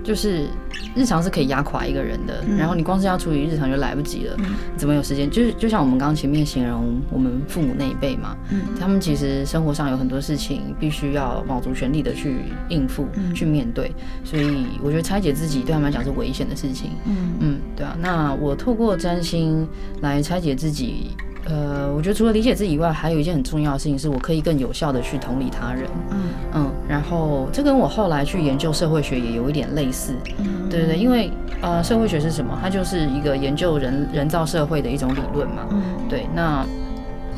[0.09, 0.47] 就是
[0.95, 4.35] 日常是可以压垮一个人的，然后你光是要处理日常就来不及了，
[4.75, 5.29] 怎么有时间？
[5.29, 8.35] 就是就像我们刚刚前面形容我们父母那一辈嘛，
[8.79, 12.37] 他们其实生活上有很多事情必须要卯足全力的去
[12.69, 13.91] 应付、去面对，
[14.23, 16.89] 所以我觉得拆解自己对他们来讲是危险的事情。
[17.05, 17.95] 嗯嗯，对啊。
[18.01, 19.67] 那我透过占星
[20.01, 21.11] 来拆解自己。
[21.45, 25.85] 呃，我觉得除了理解自己以外，还有一件很重要的事情，是我可以更有效的去同理他人。
[26.11, 26.17] 嗯
[26.53, 30.13] 嗯，然后这跟我后来去研究社会学也有一点类似。
[30.37, 32.57] 嗯，对对对，因为呃，社会学是什么？
[32.61, 35.65] 它就是一个研究人人造社会的一种理论嘛。
[35.71, 36.27] 嗯，对。
[36.35, 36.65] 那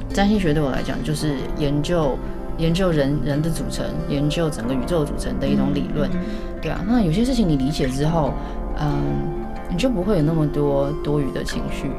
[0.10, 2.18] 占星学对我来讲，就是研究
[2.58, 6.10] 研究人人的组成，研究整个宇宙组成的一种理论。
[6.62, 8.34] 对啊，那有些事情你理解之后，
[8.80, 9.40] 嗯。
[9.74, 11.90] 你就不会有那么多多余的情绪，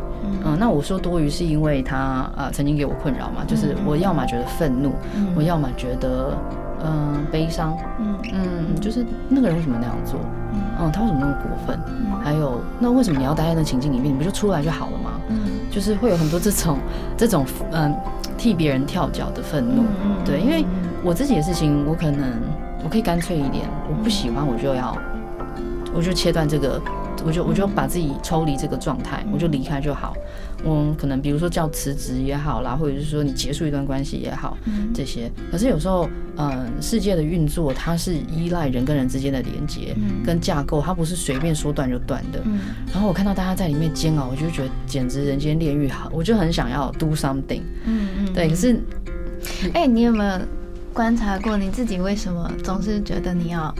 [0.45, 4.93] 嗯，那我说多余是因为他呃曾经给我困扰嘛，就是我要么觉得愤怒，
[5.35, 6.37] 我要么觉得
[6.85, 8.19] 嗯悲伤，嗯。
[8.35, 10.19] 嗯，就是那个人为什么那样做，
[10.81, 11.79] 嗯，他为什么那么过分，
[12.23, 15.11] 还有那为什么你要待在那情境里面，你不就出来就好了吗？
[15.29, 15.39] 嗯，
[15.71, 16.79] 就是会有很多这种
[17.17, 17.95] 这种嗯
[18.39, 19.85] 替别人跳脚的愤怒，
[20.25, 20.65] 对，因为
[21.05, 22.41] 我自己的事情，我可能
[22.83, 24.97] 我可以干脆一点，我不喜欢我就要
[25.95, 26.81] 我就切断这个。
[27.25, 30.15] 我就我就把自己抽离这个状态，我就离开就好。
[30.65, 34.57] 我可能比如说叫辞职也好啦，或者是说你结束一段关系也好，
[34.95, 35.31] 这些。
[35.51, 42.41] 可是有时候，嗯，世界的运作它是依赖人跟人之间的连接跟架构，它不是随便说断就断的。
[42.93, 47.63] 然后我看到大家在里面煎熬，我就觉得简直人间炼狱，好，我就很想要 do something。
[47.85, 48.33] 嗯嗯。
[48.33, 48.81] 对，可是，
[49.75, 50.39] 哎，你有没有
[50.93, 53.75] 观察过你自己为什么总是觉得你要？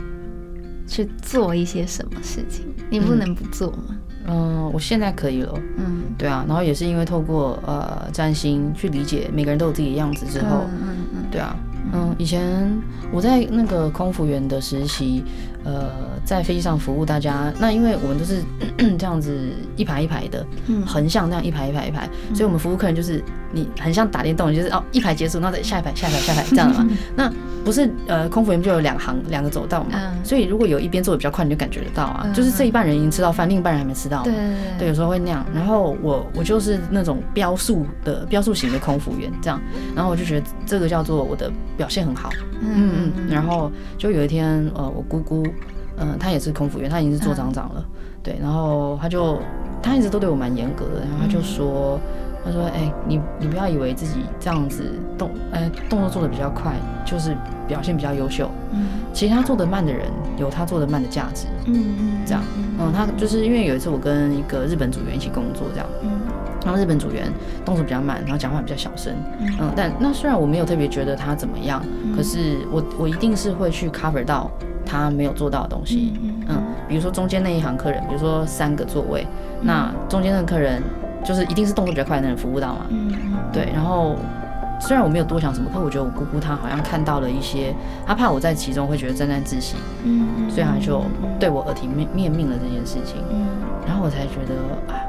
[0.93, 3.97] 去做一些什么事情，你不能不做吗？
[4.27, 5.53] 嗯，我现在可以了。
[5.77, 11.55] 嗯，对啊，然后也是因为透过呃占星去理解每个人都有自己的样子之后，嗯嗯，对啊，
[11.91, 12.71] 嗯，以前
[13.11, 15.23] 我在那个空服员的实习。
[15.63, 15.91] 呃，
[16.25, 18.43] 在飞机上服务大家，那因为我们都是
[18.97, 19.37] 这样子
[19.75, 20.45] 一排一排的，
[20.85, 26.87] 横向这样一排一排一排，所以我们服务客人就是你很像打电动，就是哦一排结束，那再下一排下一排下一排这样的嘛。
[27.15, 27.31] 那
[27.63, 29.91] 不是呃空服员就有两行两个走道嘛，
[30.23, 34.21] 所以如果有一边做的比较快，你就感觉得到啊，就是这一半人已经吃到饭，另一半人还没吃到。
[34.23, 35.45] 对对对，有时候会那样。
[35.53, 39.61] 然后我我就是那种标速的标速型的空服员这样，
[39.95, 42.29] 然后我就觉得这个叫做我的表现很好。
[42.61, 45.45] 嗯嗯，然后就有一天呃我姑姑。
[45.97, 47.85] 嗯，他也是空服员，他已经是做长长了，
[48.21, 49.39] 对，然后他就
[49.81, 51.99] 他一直都对我蛮严格的，然后他就说，
[52.43, 54.83] 他说，哎，你你不要以为自己这样子
[55.17, 56.73] 动，呃，动作做的比较快，
[57.05, 62.41] 就是表现比较优秀，嗯，其实他做的慢的人有他做的慢的价值，嗯嗯，这样，
[62.79, 66.09] 嗯，他就是因为有一次我跟一个日本组员一起工作，这样，嗯，
[66.65, 67.31] 然后日本组员
[67.63, 71.83] 动作比较慢，然后讲话比较小声，嗯，但那虽然我没有特别觉得他怎么样，
[72.15, 74.49] 可是我我一定是会去 cover 到。
[74.93, 76.13] 他没有做到的东西，
[76.47, 76.55] 嗯，
[76.87, 79.25] 比如说中间那一行客人，比如说三个座位，
[79.61, 80.81] 那中间那个客人
[81.23, 83.11] 就是一定是动作比较快的人服务到嘛，嗯，
[83.51, 83.69] 对。
[83.73, 84.15] 然后
[84.79, 87.73] 虽然我没有多想什么，可我觉得我姑姑她好像看到了一些，
[88.05, 91.03] 她怕我在其中会觉得沾沾自喜，嗯，所以她就
[91.39, 93.47] 对我耳提面面命了这件事情，嗯，
[93.87, 95.01] 然后我才觉得啊，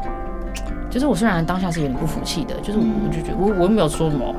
[0.91, 4.35] 就是我虽然当下是有点不服气的，就是我就觉得我我又没有说什么，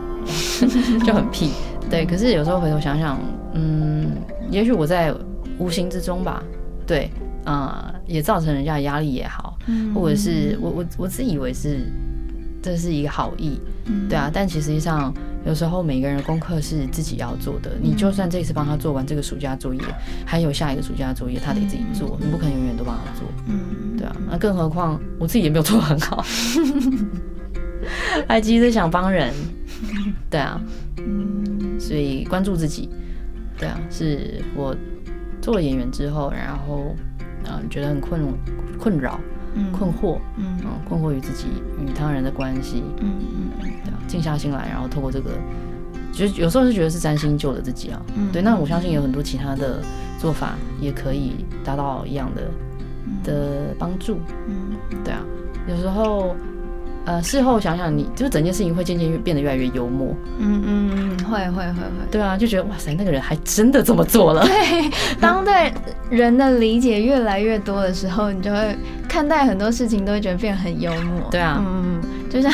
[1.06, 1.52] 就很屁，
[1.88, 2.04] 对。
[2.10, 3.20] 可是有时候回头想想，
[3.54, 4.12] 嗯。
[4.52, 5.12] 也许我在
[5.58, 6.44] 无形之中吧，
[6.86, 7.10] 对，
[7.46, 9.58] 啊，也造成人家的压力也好，
[9.94, 11.86] 或者是我我我自以为是
[12.62, 13.60] 这是一个好意，
[14.10, 15.14] 对啊，但其实际上
[15.46, 17.72] 有时候每个人的功课是自己要做的。
[17.82, 19.82] 你就算这次帮他做完这个暑假作业，
[20.26, 26.26] 还有下一个暑假作业，他得自己做，你不可能永远都帮他做，嗯，对啊，那更何况我自己也没有做很好，
[28.28, 29.32] 还急着想帮人，
[30.30, 30.60] 对啊，
[30.98, 32.90] 嗯，所以关注自己。
[33.58, 34.76] 对啊，是我
[35.46, 36.96] 做了演员之后，然后
[37.44, 38.20] 嗯觉得很困
[38.80, 39.20] 困扰、
[39.72, 40.58] 困惑，嗯。
[40.90, 41.46] 困惑于自己
[41.80, 43.14] 与他人的关系，嗯
[43.62, 45.32] 嗯，对啊，静下心来，然后透过这个，
[46.12, 48.02] 其实有时候是觉得是占星救了自己啊，
[48.34, 49.82] 对，那我相信有很多其他的
[50.20, 52.42] 做法也可以达到一样的
[53.24, 55.22] 的帮助，嗯，对啊，
[55.68, 56.36] 有时候
[57.06, 60.16] 呃，事后想想，你就整件事情会渐渐越变得越来越幽默。
[60.40, 62.06] 嗯嗯嗯，会会会会。
[62.12, 64.44] 对啊，就觉得哇塞，那个人还真的这么做了。
[64.46, 64.92] 对，
[65.22, 65.72] 当对
[66.10, 68.76] 人的理解越来越多的时候，你就会
[69.08, 71.30] 看待很多事情都会觉得变得很幽默。
[71.30, 72.52] 对啊，嗯，就像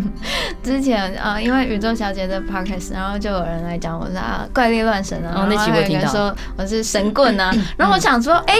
[0.62, 8.54] 之前啊，因为宇宙小姐的 podcast，然后就有人来讲我是啊怪力乱神啊，哦那期我听到说我是神棍啊，然后我想说，哎。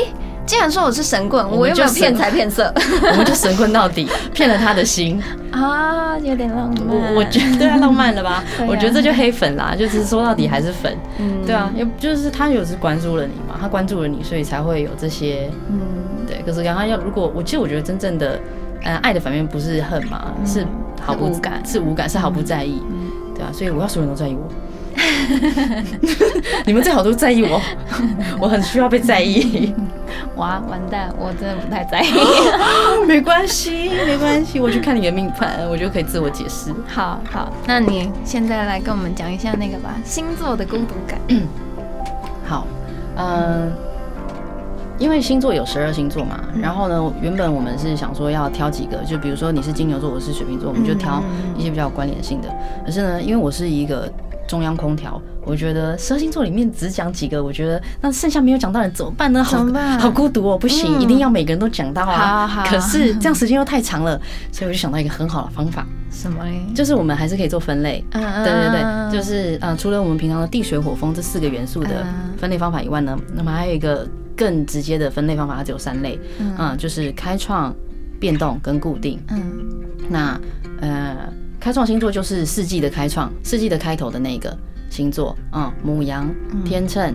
[0.53, 2.71] 既然说我是神棍，我又没有骗财骗色，
[3.11, 5.19] 我们就神棍到底，骗了他的心
[5.51, 6.88] 啊，有点浪漫。
[6.88, 8.45] 我我觉得啊，浪漫了吧？
[8.69, 10.95] 我觉得这就黑粉啦，就是说到底还是粉。
[11.19, 15.51] 嗯，对啊，又就是他有是关注了你嘛，他关注了你，所以才会有这些。
[15.71, 15.81] 嗯，
[16.27, 16.43] 对。
[16.45, 18.38] 可是刚刚要如果我其实我觉得真正的，
[18.83, 20.67] 呃，爱的反面不是恨嘛，是
[21.01, 22.83] 毫无感，是无感，是毫不在意。
[23.35, 24.47] 对啊，所以我要所有人都在意我。
[26.67, 27.61] 你们最好都在意我，
[28.41, 29.75] 我很需要被在意。
[30.37, 32.12] 哇，完蛋，我真的不太在意。
[33.07, 36.73] 没关系，没关系，我去看你的命盘，我就可以自我解释。
[36.87, 41.19] 好好，那你现在来跟我们讲一下那个吧，星座的孤独感。
[42.45, 42.67] 好，
[43.17, 43.73] 嗯，
[44.99, 51.23] 因为星座有十二星座嘛，然后呢，原本我们是想说要挑几个，就比如说你是金牛座，我是水瓶座，我们就挑
[51.57, 52.49] 一些比较有关联性的。
[52.85, 54.11] 可是呢，因为我是一个。
[54.46, 59.42] 中央空调，我觉得十二星座里面只讲几个，我觉得那剩下没有讲到人怎么办呢？
[59.42, 59.64] 好，
[59.98, 62.64] 好孤独哦，不行，一定要每个人都讲到啊。
[62.66, 65.87] 可是这样时间又太长了，所以我就想到一个很好的方法。
[66.11, 66.61] 什么嘞？
[66.74, 68.05] 就是我们还是可以做分类。
[68.11, 68.44] 嗯嗯。
[68.44, 72.05] 对对对，就是呃，除了我们平常的地水火风这四个元素的
[72.37, 76.20] 分类方法以外呢，那么还有一个更直接的分类方法，它只有三类。
[76.38, 76.76] 嗯。
[76.76, 77.74] 就是开创、
[78.20, 79.18] 变动跟固定。
[79.31, 79.40] 嗯。
[80.11, 80.38] 那
[80.81, 81.16] 呃。
[81.62, 84.53] 开创星座就是四季的开创，四季的开头的那个
[84.90, 86.29] 星座，嗯，母羊、
[86.64, 87.14] 天秤，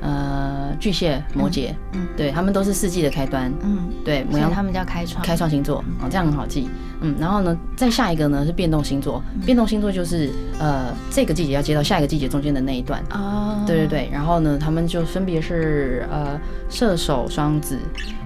[0.00, 6.68] 呃，巨蟹、摩羯，嗯，对他们都是四季的开端，嗯，对，母羊他们叫开创，开创星座，哦，这样很好记，
[7.02, 10.28] 嗯，然后呢，再下一个呢是变动星座，变动星座就是
[10.58, 16.36] 呃这个季节要接到下一个季节中间的那一段，哦，对对对，然后呢，他们就分别是呃
[16.68, 17.78] 射手、双子，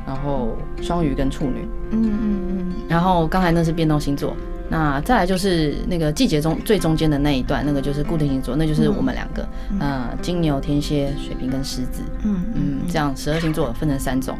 [0.06, 4.34] 然后双鱼跟处女，嗯嗯嗯，然后刚才那是变动星座。
[4.70, 9.48] 那再来就是那个季节中最中间的那一段，那个就是固定星座，那就是我们两个，
[9.80, 14.36] 呃，金牛、天蝎、水瓶跟狮子，嗯嗯，这样十二星座分成三种。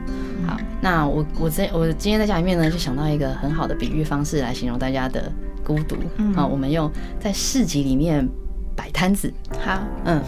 [0.47, 5.33] 好，那我我在我今天在家里面呢，就想到一个很好的比喻方式来形容大家的
[5.65, 5.97] 孤独。
[6.35, 8.29] 好，我们用在市集里面
[8.77, 9.33] 摆摊子。
[9.65, 10.23] 好，嗯，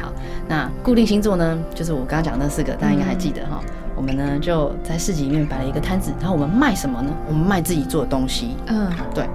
[0.00, 0.12] 好，
[0.48, 3.62] 那固定星座呢，就是我刚刚讲的那四个，大家应该还记得哈。
[3.94, 7.10] 我们呢就在市集里面摆了一个摊子，然后我们卖什么呢？
[7.28, 8.56] 我们卖自己做的东西。
[8.66, 9.28] 嗯，对。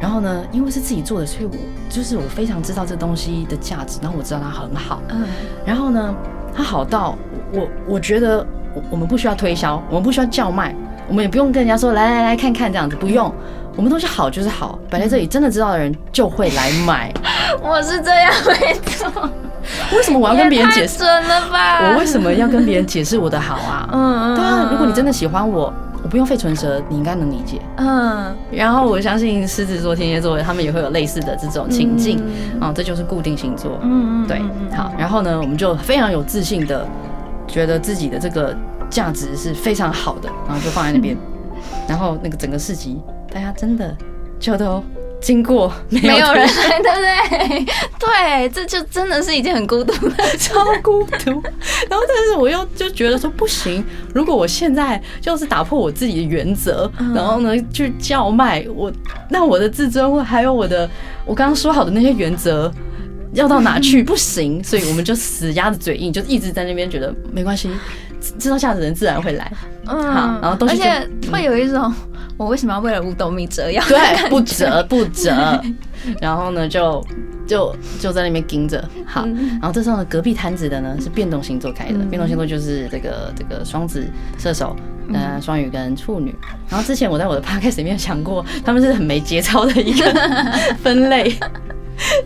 [0.00, 1.56] 然后呢，因为是自己做的，所以我
[1.88, 5.02] 就是我非常知道这东西的价值，然后我知道它很好。
[5.10, 5.26] 嗯。
[5.64, 6.14] 然后呢，
[6.54, 7.16] 它好到
[7.52, 10.74] 我我觉得我我们不需要推销，我们不需要叫卖，
[11.08, 13.32] 我们也不用跟人家说来来来看看这样子，不用。
[13.76, 17.12] 我们东西好就是好，摆在这里，真的知道的人就会来买。
[17.60, 19.28] 我是这样没错。
[19.96, 20.98] 为什么我要跟别人解释？
[20.98, 21.80] 准了吧？
[21.92, 23.88] 我为什么要跟别人解释我的好啊？
[23.92, 24.68] 嗯嗯，对啊。
[24.70, 25.72] 如果你真的喜欢我，
[26.02, 27.60] 我不用费唇舌，你应该能理解。
[27.76, 28.34] 嗯。
[28.50, 32.22] 然后我相信狮子座、天蝎座，他们也会有类似的这种情境。
[32.60, 33.78] 啊，这就是固定星座。
[33.82, 34.26] 嗯嗯。
[34.26, 34.42] 对，
[34.76, 34.92] 好。
[34.98, 36.86] 然后呢，我们就非常有自信的，
[37.46, 38.56] 觉得自己的这个
[38.90, 41.16] 价值是非常好的，然后就放在那边。
[41.88, 43.00] 然后那个整个市集，
[43.32, 43.94] 大家真的
[44.38, 44.82] 就都。
[45.24, 46.46] 经过没有人，
[46.84, 47.66] 对不对？
[47.98, 51.30] 对，这就真的是一件很孤独的， 超孤独。
[51.88, 53.82] 然后，但是我又就觉得说不行，
[54.14, 58.92] 如果我现在就是打破我自己的原则，然后呢去叫卖我，
[59.30, 60.88] 那我的自尊还有我的
[61.24, 62.70] 我刚刚说好的那些原则
[63.32, 64.02] 要到哪去？
[64.04, 67.70] 不行，所以我们就死鸭子嘴硬，就一直在那边觉得没关系，
[68.38, 69.50] 知道价值的人自然会来。
[69.86, 71.90] 嗯，好，然后东西而且会有一种。
[72.36, 73.82] 我为什么要为了五斗米折腰？
[73.88, 75.32] 对，不折不折。
[76.20, 77.04] 然后呢，就
[77.46, 78.86] 就就在那边盯着。
[79.06, 84.06] 好，然后这时候呢，隔壁摊子的呢是变动星座开的，变动星座就是这个这个双子、
[84.38, 84.74] 射手、
[85.12, 86.34] 呃双鱼跟处女。
[86.68, 90.12] 然后之前我在我的 podcast 里面讲过，他们是很没节操的一个
[90.82, 91.32] 分类。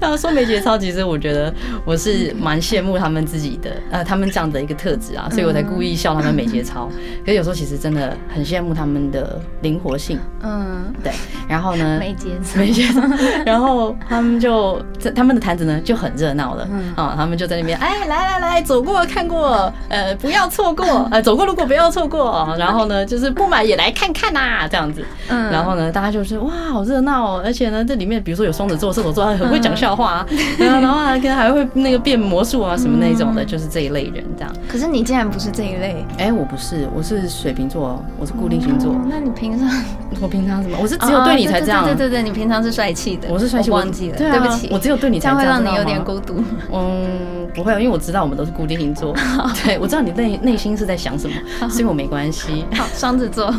[0.01, 1.53] 然 后说没节操，其实我觉得
[1.85, 6.89] 我是蛮羡慕他们自己的，呃，他们这样的一个特质啊，所以我才故意笑他们没节操。
[7.25, 10.19] 可是有时候其实真的很羡慕他们的灵活性。
[10.43, 11.13] 嗯，对。
[11.49, 11.97] 然后呢？
[11.99, 13.01] 没节操，没节操。
[13.47, 16.69] 然后他们就在他们的坛子呢就很热闹了。
[16.95, 22.55] 啊，他们就在那边，哎，来来来，走过看过，呃，不要错过，呃，走过路过不要错过。
[22.59, 25.05] 然后呢，就是不买也来看看呐，这样子。
[25.29, 25.51] 嗯。
[25.51, 29.78] 然后呢，大家就是哇，好热闹哦，而且呢，这里面比如说有双子座、射手座，很会讲。
[29.79, 30.27] 笑话啊，
[30.59, 34.53] 然后然后还跟还会那个变魔术啊什么那种的，就是这一类人这样。
[34.69, 38.95] 可是你竟然不是这一类，哎，我不是，我是水瓶座，我是固定星座。
[39.09, 39.69] 那你平常
[40.21, 40.77] 我平常什么？
[40.81, 41.85] 我是只有对你才这样。
[41.85, 43.29] 对对对，你平常是帅气的。
[43.31, 44.69] 我是帅气，忘记了，对不起。
[44.73, 46.43] 我只有对你才这样，会让你有点孤独。
[46.73, 49.15] 嗯，不会，因为我知道我们都是固定星座。
[49.65, 52.65] 对，我知道你内内心是在想什么，所以我没关系。
[52.75, 53.55] 好，双子座，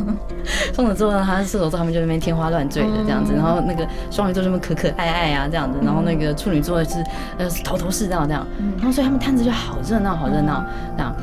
[0.74, 7.04] 双子座呢，他是射手座，他们就那边天花乱坠的这样子，然后那个双鱼座这么可可爱爱啊这样子，然后那个处女座是
[7.38, 8.46] 呃头头是道这样，
[8.78, 10.66] 然后所以他们摊子就好热闹，好热闹
[10.98, 11.16] 这样。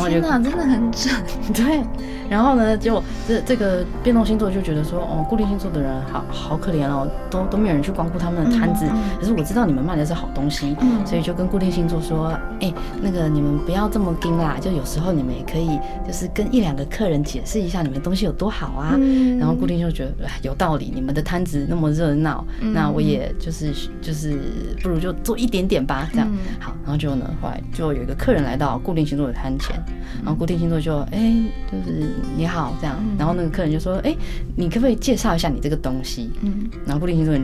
[0.00, 1.14] 天哪，真的很准。
[1.54, 1.82] 对，
[2.28, 8.86] 然后呢，就这这个变动星座就觉得说，哦，固定星座的人好好可怜哦，都都没有人去光顾他们的摊子。
[9.18, 18.98] 可是我知道你们卖的是好东西，所以就跟固定星座说，哎，那个你们不要这么盯啦，就有时候你们也可以就是跟一两个客人解释一下你们东西有多好啊。
[19.38, 24.38] 然后固定就觉得有道理，你们的摊子那么热闹，那我也就是就是
[24.82, 26.28] 不如就做一点点吧，这样
[26.58, 26.74] 好。
[26.82, 29.74] 然后就呢，后来就有一个客人来到固定星座的摊前。
[30.22, 31.34] 然后固定星座就哎，
[31.70, 32.96] 就是你好这样。
[33.18, 34.16] 然后那个客人就说，哎，
[34.56, 36.30] 你可不可以介绍一下你这个东西？
[36.42, 36.68] 嗯。
[36.86, 37.34] 然后固定星座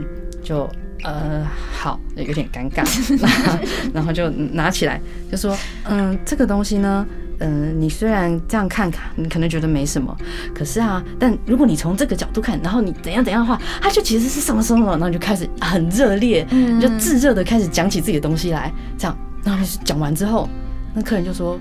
[0.43, 0.71] 就
[1.03, 2.85] 呃好，有点尴尬。
[3.93, 7.07] 然后就拿起来就说，嗯，这个东西呢，
[7.39, 10.17] 嗯，你虽然这样看看，你可能觉得没什么，
[10.55, 14.91] 可是啊，但如果你从这个角度看，然后你怎样怎样的话，它就其实是什么什么。
[14.93, 16.47] 然后就开始很热烈，
[16.81, 18.73] 就炙热的开始讲起自己的东西来。
[18.97, 20.49] 这样，然后讲完之后，
[20.95, 21.59] 那客人就说。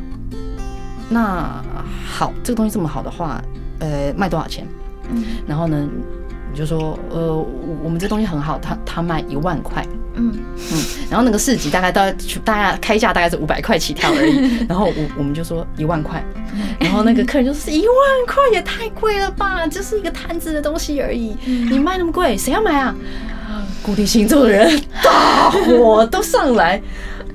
[1.10, 1.64] 那
[2.08, 3.42] 好，这个东西这么好的话，
[3.80, 4.66] 呃，卖多少钱？
[5.12, 5.88] 嗯，然后呢，
[6.52, 7.36] 你就说，呃，
[7.84, 10.32] 我们这东西很好，他他卖一万块，嗯。
[10.72, 10.78] 嗯，
[11.10, 12.04] 然后那个市集大概到
[12.44, 16.24] 大家开价大概是五百块起跳而已， 然后我我们就说一万块，
[16.80, 17.96] 然后那个客人就说一万
[18.28, 22.96] 块也太贵了吧，就是一个摊子的东西而已，你卖那么贵，谁要买啊？
[23.82, 26.80] 固定星座的人大火都上来。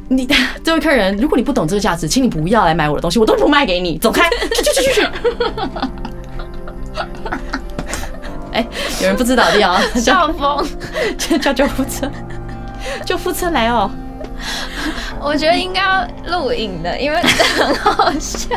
[0.09, 0.29] 你
[0.63, 4.29] 这位客人，如果你不懂这个价值，请你不要来买我的东西，我都不卖给你，走开！
[4.31, 5.09] 去去去去去！
[8.53, 8.67] 哎，
[9.01, 10.65] 有人不知道的啊，笑疯，
[11.41, 12.11] 叫救护车，
[13.05, 13.91] 救护车来哦！
[15.21, 16.07] 我觉得应该要
[16.39, 18.49] 录影的，因为很好笑。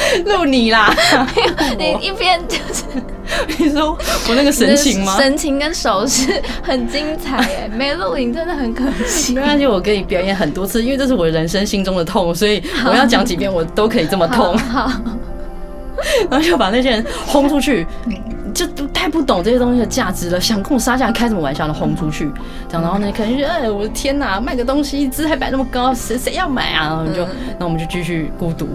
[0.26, 0.94] 录你啦！
[1.78, 2.84] 你一边就是
[3.58, 3.96] 你说
[4.28, 5.16] 我那个神情吗？
[5.16, 9.34] 神情跟手势很精彩哎，没录影真的很可惜。
[9.34, 14.56] 没关系，我可以表演很多次，因为这是我人生心中的痛，所以我要讲几遍我都可以这么痛。
[14.58, 14.90] 好，
[16.28, 17.86] 然后就把那些人轰出去，
[18.52, 22.28] 就太不懂这些东西的价值了，想跟我杀价开什么玩笑的轰出去。
[22.68, 26.88] 这样，然后呢，可能就哎，我的天哪，卖个东西姿态摆那么高，谁谁要买啊？
[26.88, 27.28] 然后就，
[27.58, 28.66] 那我们就继续孤独。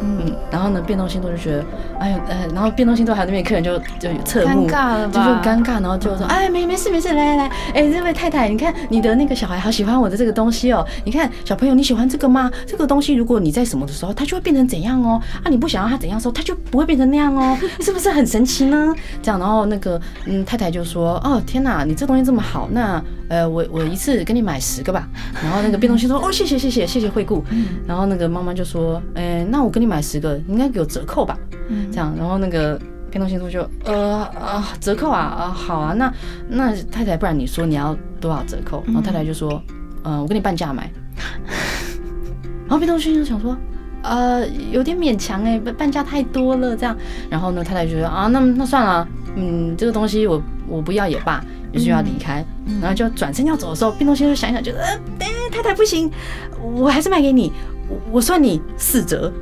[0.00, 1.64] 嗯，然后呢，变动星座就觉得，
[1.98, 5.42] 哎呦，呃， 然后变动星座还有那边客人就就侧目，尴尬了吧？
[5.42, 12.50] 就尴尬，然后就说，哎，没没事没事，来来来，哎，这位太太，你看你的那个小孩好喜欢我的这个东西哦，你看小朋友你喜欢这个吗？
[12.66, 15.20] 这个东西如果你在什么的时候，它就会变成怎样哦？
[15.42, 18.94] 啊，你不想要它怎样的时候，它就不会变成那样哦， 是不是很神奇呢？
[19.22, 25.08] 这样，然后那个嗯太太就说，哦天哪，你这东西这么好，那呃我我一次给你买十个吧。
[25.42, 27.44] 然后那个变动星座说，哦谢谢谢谢谢谢惠顾。
[27.86, 31.36] 然后那个妈妈就说，哎，那我跟你买十个，应该有折扣吧？
[31.68, 32.78] 嗯，这样，然后那个
[33.10, 36.12] 变动星座就，呃啊，折扣啊，啊好啊，那
[36.48, 38.82] 那太太，不然你说你要多少折扣？
[38.86, 39.62] 然后太太就说，
[40.04, 40.90] 嗯，我给你半价买。
[42.68, 43.56] 然后变动星座想说，
[44.02, 46.96] 呃，有点勉强哎，半价太多了，这样。
[47.30, 52.44] 然后呢，太太就说，啊，那那算了，嗯，这个东西我我不要也罢，于是要离开。
[52.80, 54.98] 然后就转身要走的时候，变动星座想想，觉得，呃，
[55.50, 56.10] 太太不行，
[56.60, 57.50] 我还是卖给你，
[58.12, 59.32] 我算你四折。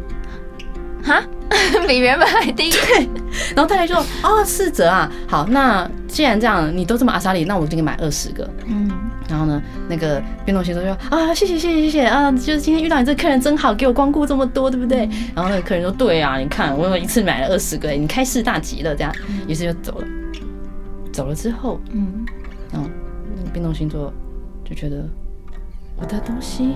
[1.06, 1.22] 哈，
[1.86, 2.70] 比原本还低。
[2.70, 3.08] 对，
[3.54, 8.90] 然后太太就说：“哦，四折啊，好，那既然这样，你都这么阿莎里，那我就给你买二十个。”嗯，
[9.28, 19.14] 然后呢，那个变动星座就说：“啊，谢谢谢谢谢谢啊，就是今天遇到你这客人真好，给我光顾这么多，对不对？”然后那个客人说：“对啊，你看我一次买了二十个，你开市大吉了。”这样，
[19.46, 20.06] 于是就走了。
[21.12, 22.26] 走了之后，嗯，
[22.74, 22.90] 嗯，
[23.52, 24.12] 变动星座
[24.68, 25.08] 就觉得
[25.96, 26.74] 我的东西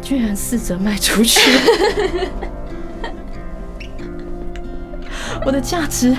[0.00, 1.38] 居然四折卖出去。
[5.44, 6.14] 我的价值，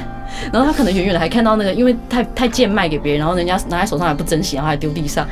[0.52, 5.28] 然后他可能远远的还看到那个，因为太太贱卖给别人，然后人家拿在手上还不珍惜，然后还丢地上。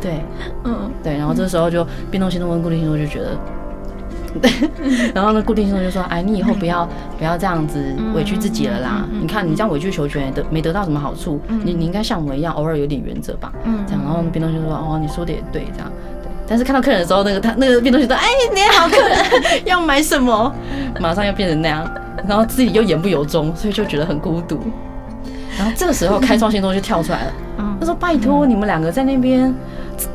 [0.00, 0.20] 对，
[0.64, 3.38] 嗯，对，然后这时候就变动星座跟固定星座就觉得，
[4.42, 4.50] 对，
[5.14, 6.86] 然后呢，固定星座就说：“哎，你以后不要
[7.16, 7.82] 不要这样子
[8.14, 9.06] 委屈自己了啦！
[9.20, 11.40] 你看你这样委曲求全，得没得到什么好处？
[11.48, 15.90] 你你应该像我一样，偶尔有点原则吧。”嗯，这样，然后变动星座说：“哦，你说的也对，这样。”
[16.46, 19.16] 但是看到客人的时候，那个他那个变动星座，哎，你好，客人
[19.64, 20.52] 要买什么？
[21.00, 21.90] 马上要变成那样，
[22.26, 24.58] 然后自己又言不由衷，所以就觉得很孤独。
[25.56, 27.32] 然后这个时候，开创新座就跳出来了，
[27.78, 29.54] 他说：“拜托你们两个在那边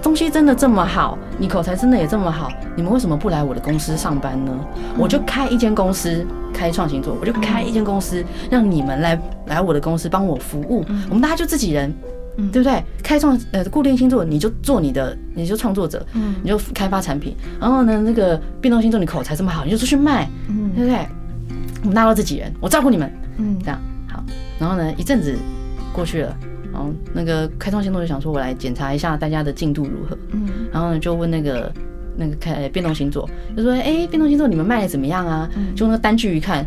[0.02, 4.52] 东西真的这么好，你口才真的也这么好，你们为什么不来我的公司上班呢？
[4.98, 11.90] 我就开一间公司，开创新座，我就开一间公司，让你们来来我的公司帮我服务，我们大家就自己人。
[12.38, 12.82] 嗯对不对？
[13.04, 17.36] 开创呃固定星座，你就做你的，你就创作者，嗯你就开发产品。
[17.60, 21.06] 然后呢，那个变动星座，你口才这么好，你就出去卖，嗯对不对？
[21.82, 24.24] 我们大家都自己人，我照顾你们，嗯这样好。
[24.60, 25.36] 然后呢，一阵子
[25.94, 26.38] 过去了，
[26.74, 30.18] 然后那个开创星座就想说，我来检查一下大家的进度如何。
[30.32, 31.72] 嗯然后呢，就问那个
[32.16, 35.50] 那个开呃变动星座，就说，哎，变动星座你们卖的怎么样啊？
[35.76, 36.66] 就那个单据一看，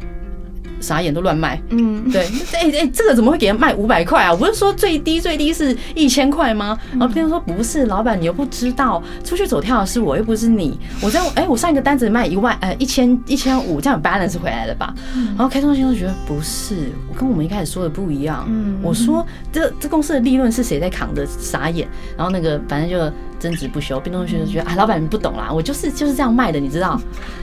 [0.80, 1.60] 傻眼都乱卖。
[1.70, 4.32] 嗯对， 哎哎、这个怎么会给人卖五百块啊？
[4.32, 6.78] 我不是说最低最低是一千块吗？
[6.92, 10.78] 然后别人说不是，老板你又不知道，出去走跳的是我，又不是你。
[11.00, 14.92] 我在哎、我上一个单子卖一万，呃，一千一千五，这样 balance 回来了吧？
[15.14, 18.44] 然后开创星座觉得不是，我跟我们一开始说的不一样。
[18.48, 21.26] 嗯我说这这公司的利润是谁在扛的？
[21.26, 21.86] 傻眼。
[22.16, 22.98] 然后那个反正就
[23.38, 27.00] 争执不休，变动学就觉得啊，老板你不懂啦，我就是就是这样卖的，你知道？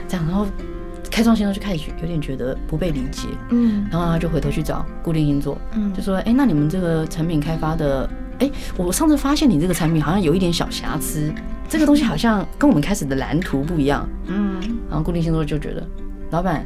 [0.08, 0.46] 这样，然后
[1.20, 3.28] 开创星座就开始有点觉得不被理解。
[3.50, 8.08] 嗯然后他就回头去找固定星座，嗯就说：“哎，那你们这个产品开发的，
[8.38, 11.30] 哎，我上次发现你这个产品好像有一点小瑕疵，
[11.68, 14.08] 这个东西好像跟我们开始的蓝图不一样。
[14.28, 14.58] 嗯”
[14.88, 15.86] 然后固定星座就觉得，
[16.30, 16.64] 老板，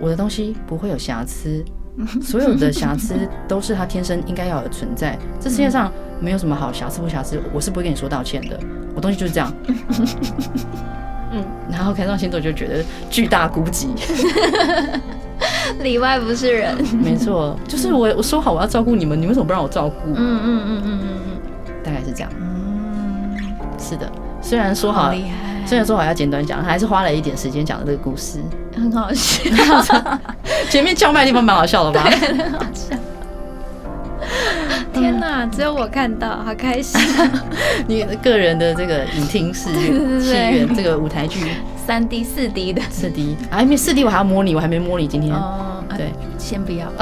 [0.00, 1.62] 我的东西不会有瑕疵，
[2.22, 5.18] 所有的瑕疵都是它天生应该要存在。
[5.38, 5.92] 这世界上
[6.22, 8.58] 没有什么好瑕疵不瑕疵，我是不会跟你说道歉的。
[8.94, 9.52] 我东西就是这样。
[11.32, 13.88] 嗯，然后开创星座就觉得巨大孤寂。
[15.80, 16.76] 里外不是人。
[17.02, 20.10] 没错，就是我我说好我要照顾你们，你们为什么不让我照顾？
[20.14, 21.08] 嗯嗯嗯嗯嗯
[21.82, 22.30] 大概是这样。
[22.38, 23.36] 嗯
[23.78, 24.10] 是的，
[24.42, 25.14] 虽然说嗯，好好，
[25.64, 28.40] 虽然说好要简短讲，还是花了一点时间讲这个故事。
[28.74, 29.42] 很好笑，
[30.68, 32.02] 前面叫卖的地方蛮好笑的吧？
[32.10, 32.96] 很好笑。
[34.92, 37.00] 天哪，只有我看到，好开心！
[37.86, 41.52] 你个人的这个影厅是对对戏院，这个舞台剧
[41.86, 42.82] 三 D、四 D 的。
[42.90, 45.34] 四 D，还没四 D 我还要摸你，我还没摸你今天。
[45.34, 46.86] 哦，啊对，先不要，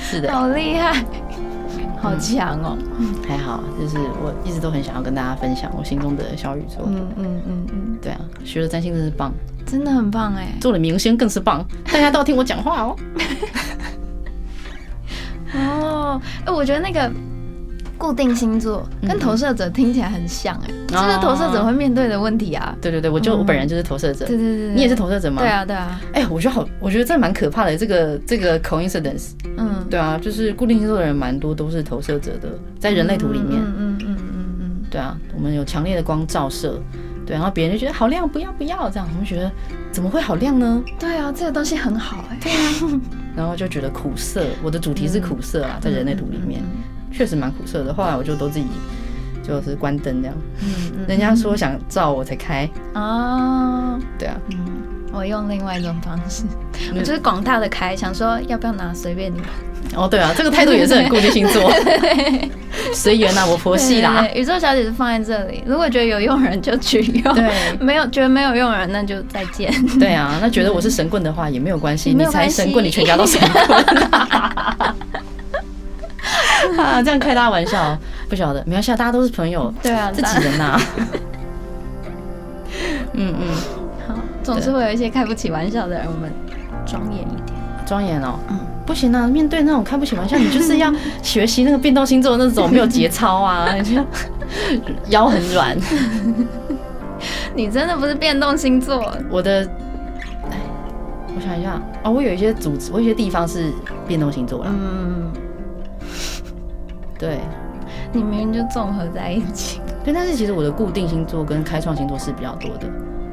[0.00, 1.04] 是的，好厉害，
[2.00, 2.78] 好强哦。
[3.28, 6.84] 还好，就是我一直都很想要跟大家分享我心中的小宇宙。
[6.86, 9.32] 嗯嗯嗯嗯，对啊，学了占星真是棒，
[9.66, 10.48] 真的很棒哎。
[10.60, 12.96] 做了明星更是棒，大家都要听我讲话哦。
[15.54, 17.10] 哦，哎，我觉得那个
[17.98, 22.76] 固定星座跟投射者听起来很像哎，这是投射者会面对的问题啊。
[22.80, 25.40] 对对对，我就嗯我本人就是投射者对，对对，对你也是投射者吗？
[25.42, 25.48] 对。
[25.48, 29.30] 啊对啊，哎、我觉得好，我觉得这蛮可怕的，这个这个 coincidence。
[29.56, 33.60] 嗯，对啊，就是固定星座的人蛮多都是投射者的，在人类图里面。
[33.62, 34.18] 嗯嗯嗯嗯
[34.60, 36.78] 嗯对啊，我们有强烈的光照射，
[37.26, 39.50] 对，然后别人就觉得好亮，不要不要这样，我们觉得
[39.90, 40.82] 怎么会好亮呢？
[40.86, 42.38] 嗯，对啊，这个东西很好哎。
[42.40, 42.52] 对
[43.36, 46.62] 然后就觉得苦涩，我的主题是苦涩啊，在人类图里面
[47.12, 47.92] 确实蛮苦涩的。
[47.92, 48.66] 后来我就都自己
[49.42, 50.34] 就是关灯这样，
[51.06, 54.58] 人家说想照我才开，啊，对啊，嗯，
[55.16, 56.42] 我用另外一种方式，
[56.94, 59.46] 我就是广大的开，想说要不要拿随便你们，
[59.96, 61.72] 哦对啊，这个态度也是很固定星座，
[62.92, 67.50] 随缘啦，我佛系啦，宇宙小姐是放在这里，如果觉得有用人就去用，对。
[67.80, 69.72] 没有觉得没有用人那就再见。
[69.98, 73.64] 对啊，那觉得我是神棍的话也没有关系，你才神棍，你全家都神棍。
[76.76, 77.96] 啊，这样开大家玩笑，
[78.28, 80.78] 不晓得，没关系，啊，大家都是朋友，对啊，自己人呐、
[83.14, 83.54] 嗯嗯，
[84.06, 86.32] 好，总是会有一些开不起玩笑的人，我们
[86.84, 87.58] 庄严一点。
[87.86, 90.92] 庄严哦，嗯不行啊，面对那种开不起玩笑，你就是要
[91.22, 94.00] 学习那个变动星座那种没有节操啊，你 就
[95.08, 95.76] 腰很软。
[97.54, 99.62] 你真的不是变动星座，我的，
[100.50, 100.58] 哎，
[101.34, 103.72] 我想一下，哦，我有一些组织，我有一些地方是
[104.06, 105.32] 变动星座啦，嗯，
[107.18, 107.38] 对。
[108.12, 109.80] 你明明就综合在一起。
[110.02, 112.86] 对，但是其实我的固定星座跟开创星座是比较多的，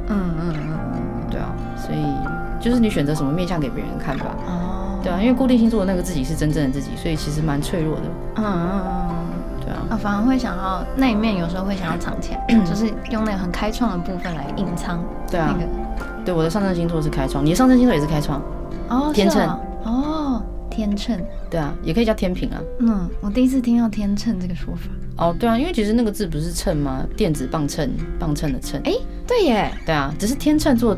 [0.09, 2.03] 嗯嗯嗯对啊，所以
[2.59, 8.01] 就是你选择什么面相给别人看吧，嗯，哦，对啊，因为固定星座的那个自己是真正的自己，所以其实蛮脆弱的，
[8.37, 9.15] 嗯嗯嗯。
[9.65, 14.99] 对啊，啊，反而会想要那一面，有时候会想要藏起来， 就是用那个很开创的部分来隐藏
[15.31, 15.69] 对啊，那个。
[16.25, 18.41] 对，我的上升星座是开创，你的上升星座也是开创，
[18.89, 19.45] 哦，天秤。
[19.47, 21.17] 哦，哦，天秤，
[21.49, 24.89] 对啊，也可以叫天平啊，嗯，我第一次听到天秤这个说法。
[25.17, 27.05] 哦，对啊，因为其实那个字不是秤吗？
[27.15, 27.89] 电子磅秤，
[28.19, 28.93] 磅秤的秤，哎，
[29.27, 30.97] 对耶，对啊，只是天秤座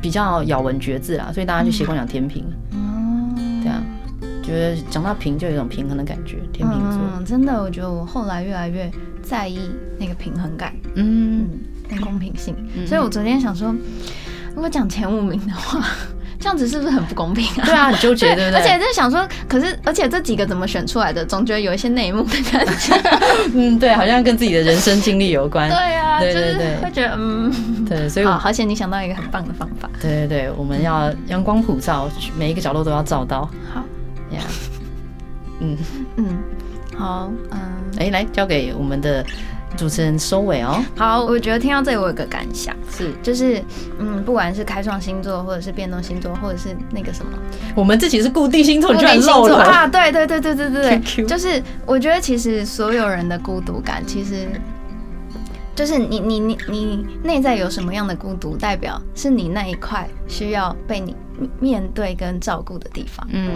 [0.00, 3.82] 比较咬文嚼字啦，所以大家就习惯讲天平，哦，对啊，
[4.42, 8.90] 觉得讲到平就有一种平衡的感觉，天平座，嗯，真的，我觉得我后来越来越
[9.22, 9.58] 在意
[9.98, 11.48] 那个平衡感，嗯。
[11.88, 12.54] 嗯，公平性。
[12.74, 12.84] 嗯。
[12.86, 13.72] 所以我昨天想说，
[14.54, 15.86] 如果讲前五名的话，
[16.46, 17.64] 这样子是不是很不公平啊？
[17.64, 18.60] 对啊，很纠结，对不对？
[18.60, 22.94] 而且在想说，可是而且这几个怎么选出来的，总觉得有一些内幕的感觉。
[23.52, 25.68] 嗯，对，好像跟自己的人生经历有关。
[25.68, 29.90] 对啊，对就是对对会觉得嗯，对，所以我好好险你想到一个很棒的方法。
[30.00, 33.50] 对对对，我们要阳光普照，每一个角落都要照到。
[33.74, 33.80] 好，
[34.30, 34.40] 呀，
[35.58, 35.76] 嗯，
[36.16, 36.26] 嗯，
[36.96, 37.58] 好，嗯。
[37.98, 39.24] 哎，来交给我们的
[39.76, 40.82] 主持人收尾哦。
[40.96, 43.62] 好，我觉得听到这里我有个感想，是就是
[43.98, 47.32] 嗯，不管是开创星座，或者是变动星座，或者是那个什么
[47.74, 49.58] 我们自己是固定星座，你固居然漏了。
[49.64, 54.48] 啊，对对对对对对，就是我觉得其实所有人的孤独感，其实
[55.74, 61.14] 就是你你你你内在有什么样的孤独，代表是你那一块需要被你
[61.60, 63.26] 面对跟照顾的地方。
[63.30, 63.50] 嗯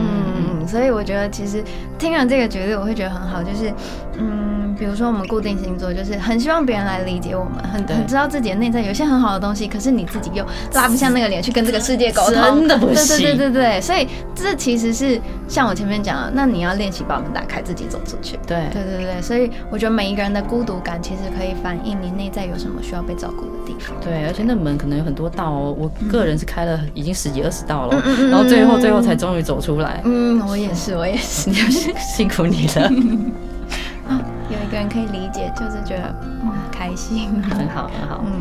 [0.60, 1.62] 嗯，所以我觉得其实
[1.98, 3.72] 听了这个举例，我会觉得很好，就是
[4.18, 18.38] 嗯，比如说我们固定星座，就是很希望别人来理解我们，很很知道自己的内在有一些很好的东西，可是你自己又拉不下那个脸去跟这个世界沟通，真的不对对对对对，所以这其实是像我前面讲的，那你要练习把门打开，自己走出去。
[18.46, 23.96] 对对对对，所以我觉得每一个人的孤独感，其实可以反映你内在有什么需要被照顾的地方。
[24.00, 31.50] 对，而且那门可能有很多道哦，我个人是开了已经十几二十道了，嗯嗯嗯然后最后最后才终于走出来，嗯，我也是，我也是。
[32.16, 32.90] 辛苦你了，
[34.50, 37.30] 有一个人可以理解，就是觉得嗯开心。
[37.42, 38.24] 很好很好。
[38.26, 38.32] 嗯，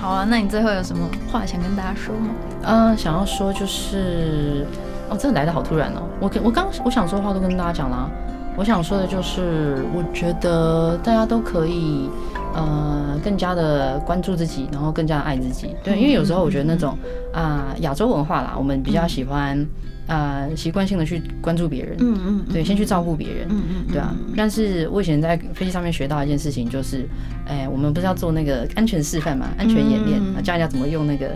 [0.00, 2.28] 好啊，那你最后有什么话想跟大家说吗？
[2.64, 4.66] 嗯，想要说就是，
[5.08, 6.02] 哦，真的来的好突然哦。
[6.20, 8.08] 我我刚我想说的话都跟大家讲啦。
[8.56, 12.08] 我想说的就是，我觉得大家都可以，
[12.54, 15.74] 呃，更加的关注自己，然后更加爱自己。
[15.82, 16.96] 对，因为有时候我觉得那种
[17.32, 19.66] 啊亚、洲文化啦，我们比较喜欢
[20.06, 23.48] 啊习惯性的去关注别人，嗯嗯，对，先去照顾别人。
[23.50, 27.08] 嗯嗯，对啊，但是我以前在飞机上面学到一件事情，就是，
[27.46, 31.30] 哎，我们不是要做那个安全示范嘛，安全演练，嗯教人家怎么用那个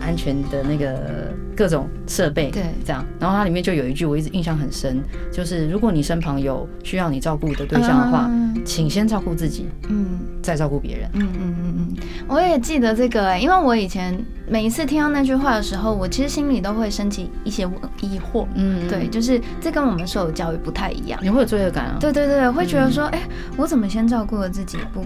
[0.00, 2.62] 安全的那个各种设备，对。
[2.84, 3.04] 这样。
[3.20, 5.00] 然后它里面就有一句我一直印象很深，
[5.32, 10.18] 就是如果你身旁有需要你照顾的对象的话，嗯请先照顾自己，嗯。
[10.42, 11.10] 再照顾别人。
[11.14, 11.96] 嗯嗯嗯嗯，
[12.28, 17.68] 我也记得这个哎、因为我以前每一次听到那句话的时候，我其实心里都会升起一些
[18.00, 18.46] 疑惑。
[18.54, 21.18] 嗯，对，，就是这跟我们受的教育不太一样。
[21.22, 21.96] 你会有罪恶感啊。
[22.00, 23.20] 对对对，会觉得嗯说，哎、
[23.56, 24.78] 我怎么先照顾了自己？
[24.92, 25.04] 不，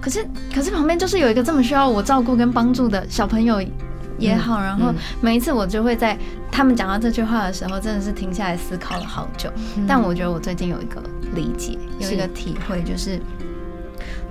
[0.00, 3.62] 可是可是旁边就是有一个这么需要我照顾跟帮助的小朋友
[4.18, 6.16] 也好，然后嗯每一次我就会在
[6.50, 9.50] 他们讲到这句话的时候，真的是停下来思考了好久。
[9.76, 11.02] 嗯但我觉得我最近有一个
[11.34, 13.20] 理解，有一个体会，就是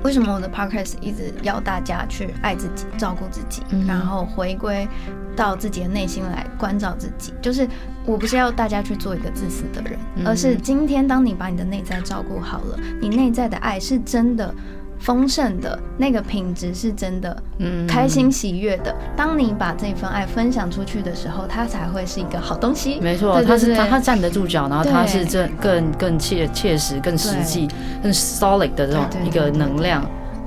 [0.03, 4.87] 为什么我的 podcast 一直要大家去爱自己、照顾自己，嗯然后回归
[5.35, 7.33] 到自己的内心来关照自己。
[7.41, 7.67] 就是
[8.05, 14.53] 我不是要大家去做一个自私的人，嗯而是今天当你把你的内在照顾好了，你内在的爱是真的。
[14.99, 18.93] 丰盛的那个品质是真的，嗯开心喜悦的。
[19.15, 22.99] 当你把这份爱分享出去的时候，它才会是一个好东西。
[22.99, 27.67] 没错，对对对他是他他站得住脚，然后它是这更更切切实、更实际、
[28.03, 30.03] 更 solid 的这种一个能量。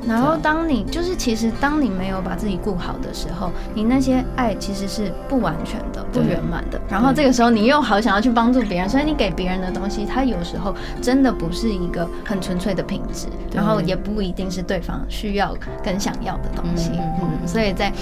[0.07, 6.81] 然后当你就是其实当你没有把自己顾好的时候，你那些爱其实是不完全的、不圆满的。
[6.89, 16.91] 然后这个时候你又好想要去帮助别人，所以你给别人的东西，它有时候真的不是一个很纯粹的品质，然后也不一定是对方需要跟想要的东西。
[16.95, 17.93] 嗯所以在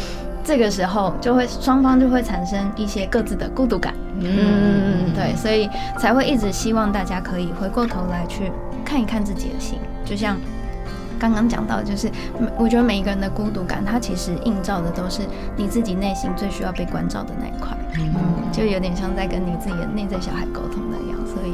[0.42, 3.94] 这个时候就会双方就会产生一些各自的孤独感。
[4.18, 8.50] 嗯，对，所以才会一直希望大家可以回过头来去
[8.84, 10.36] 看一看自己的心，就像。
[11.20, 12.08] 刚刚讲到，就是
[12.40, 15.20] 嗯我觉得每一个人的孤独感，它其实映照的都是
[15.56, 18.10] 你自己内心最需要被关照的那一块，嗯。
[18.16, 21.52] 嗯，就有点像在跟你自己的内在小孩沟通那样，所以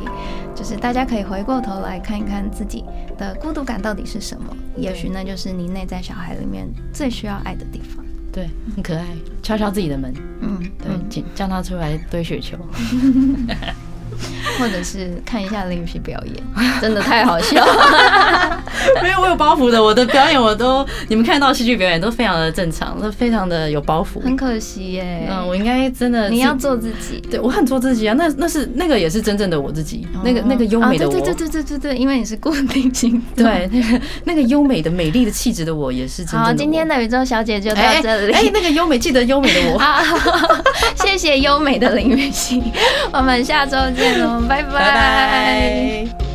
[0.55, 2.85] 就是大家可以回过头来看一看自己
[3.19, 9.05] 的孤独感到底是什么，也许那就是你内在小孩里面最需要爱的地方，对，很可爱，
[9.43, 12.57] 敲敲自己的门，嗯，对，请叫他出来堆雪球。
[14.59, 16.35] 或者是看一下林雨熙表演，
[16.81, 18.63] 真的太好笑了。
[19.03, 24.23] 没有，我有包袱的，我的表演我都，你们看到戏剧表演都非常的正常，都非常的有包袱。
[24.23, 25.29] 很可惜耶。
[25.31, 27.21] 嗯，我应该真的你要做自己。
[27.31, 33.21] 对我很做自己啊，那那是那个也是真正的我自己，那个那个优美的我，啊对对对对对对，因为你是固定型。
[33.35, 36.47] 对，那个那个优美的、美丽的气质的我，也是真正的。
[36.47, 38.33] 好，今天的宇宙小姐就到哎这里。
[38.33, 39.79] 哎，那个优美，记得优美的我。
[39.79, 40.03] 好，
[41.05, 42.63] 谢谢优美的林雨熙，
[43.13, 43.77] 我们下周
[44.07, 46.26] 见喽，拜拜拜拜。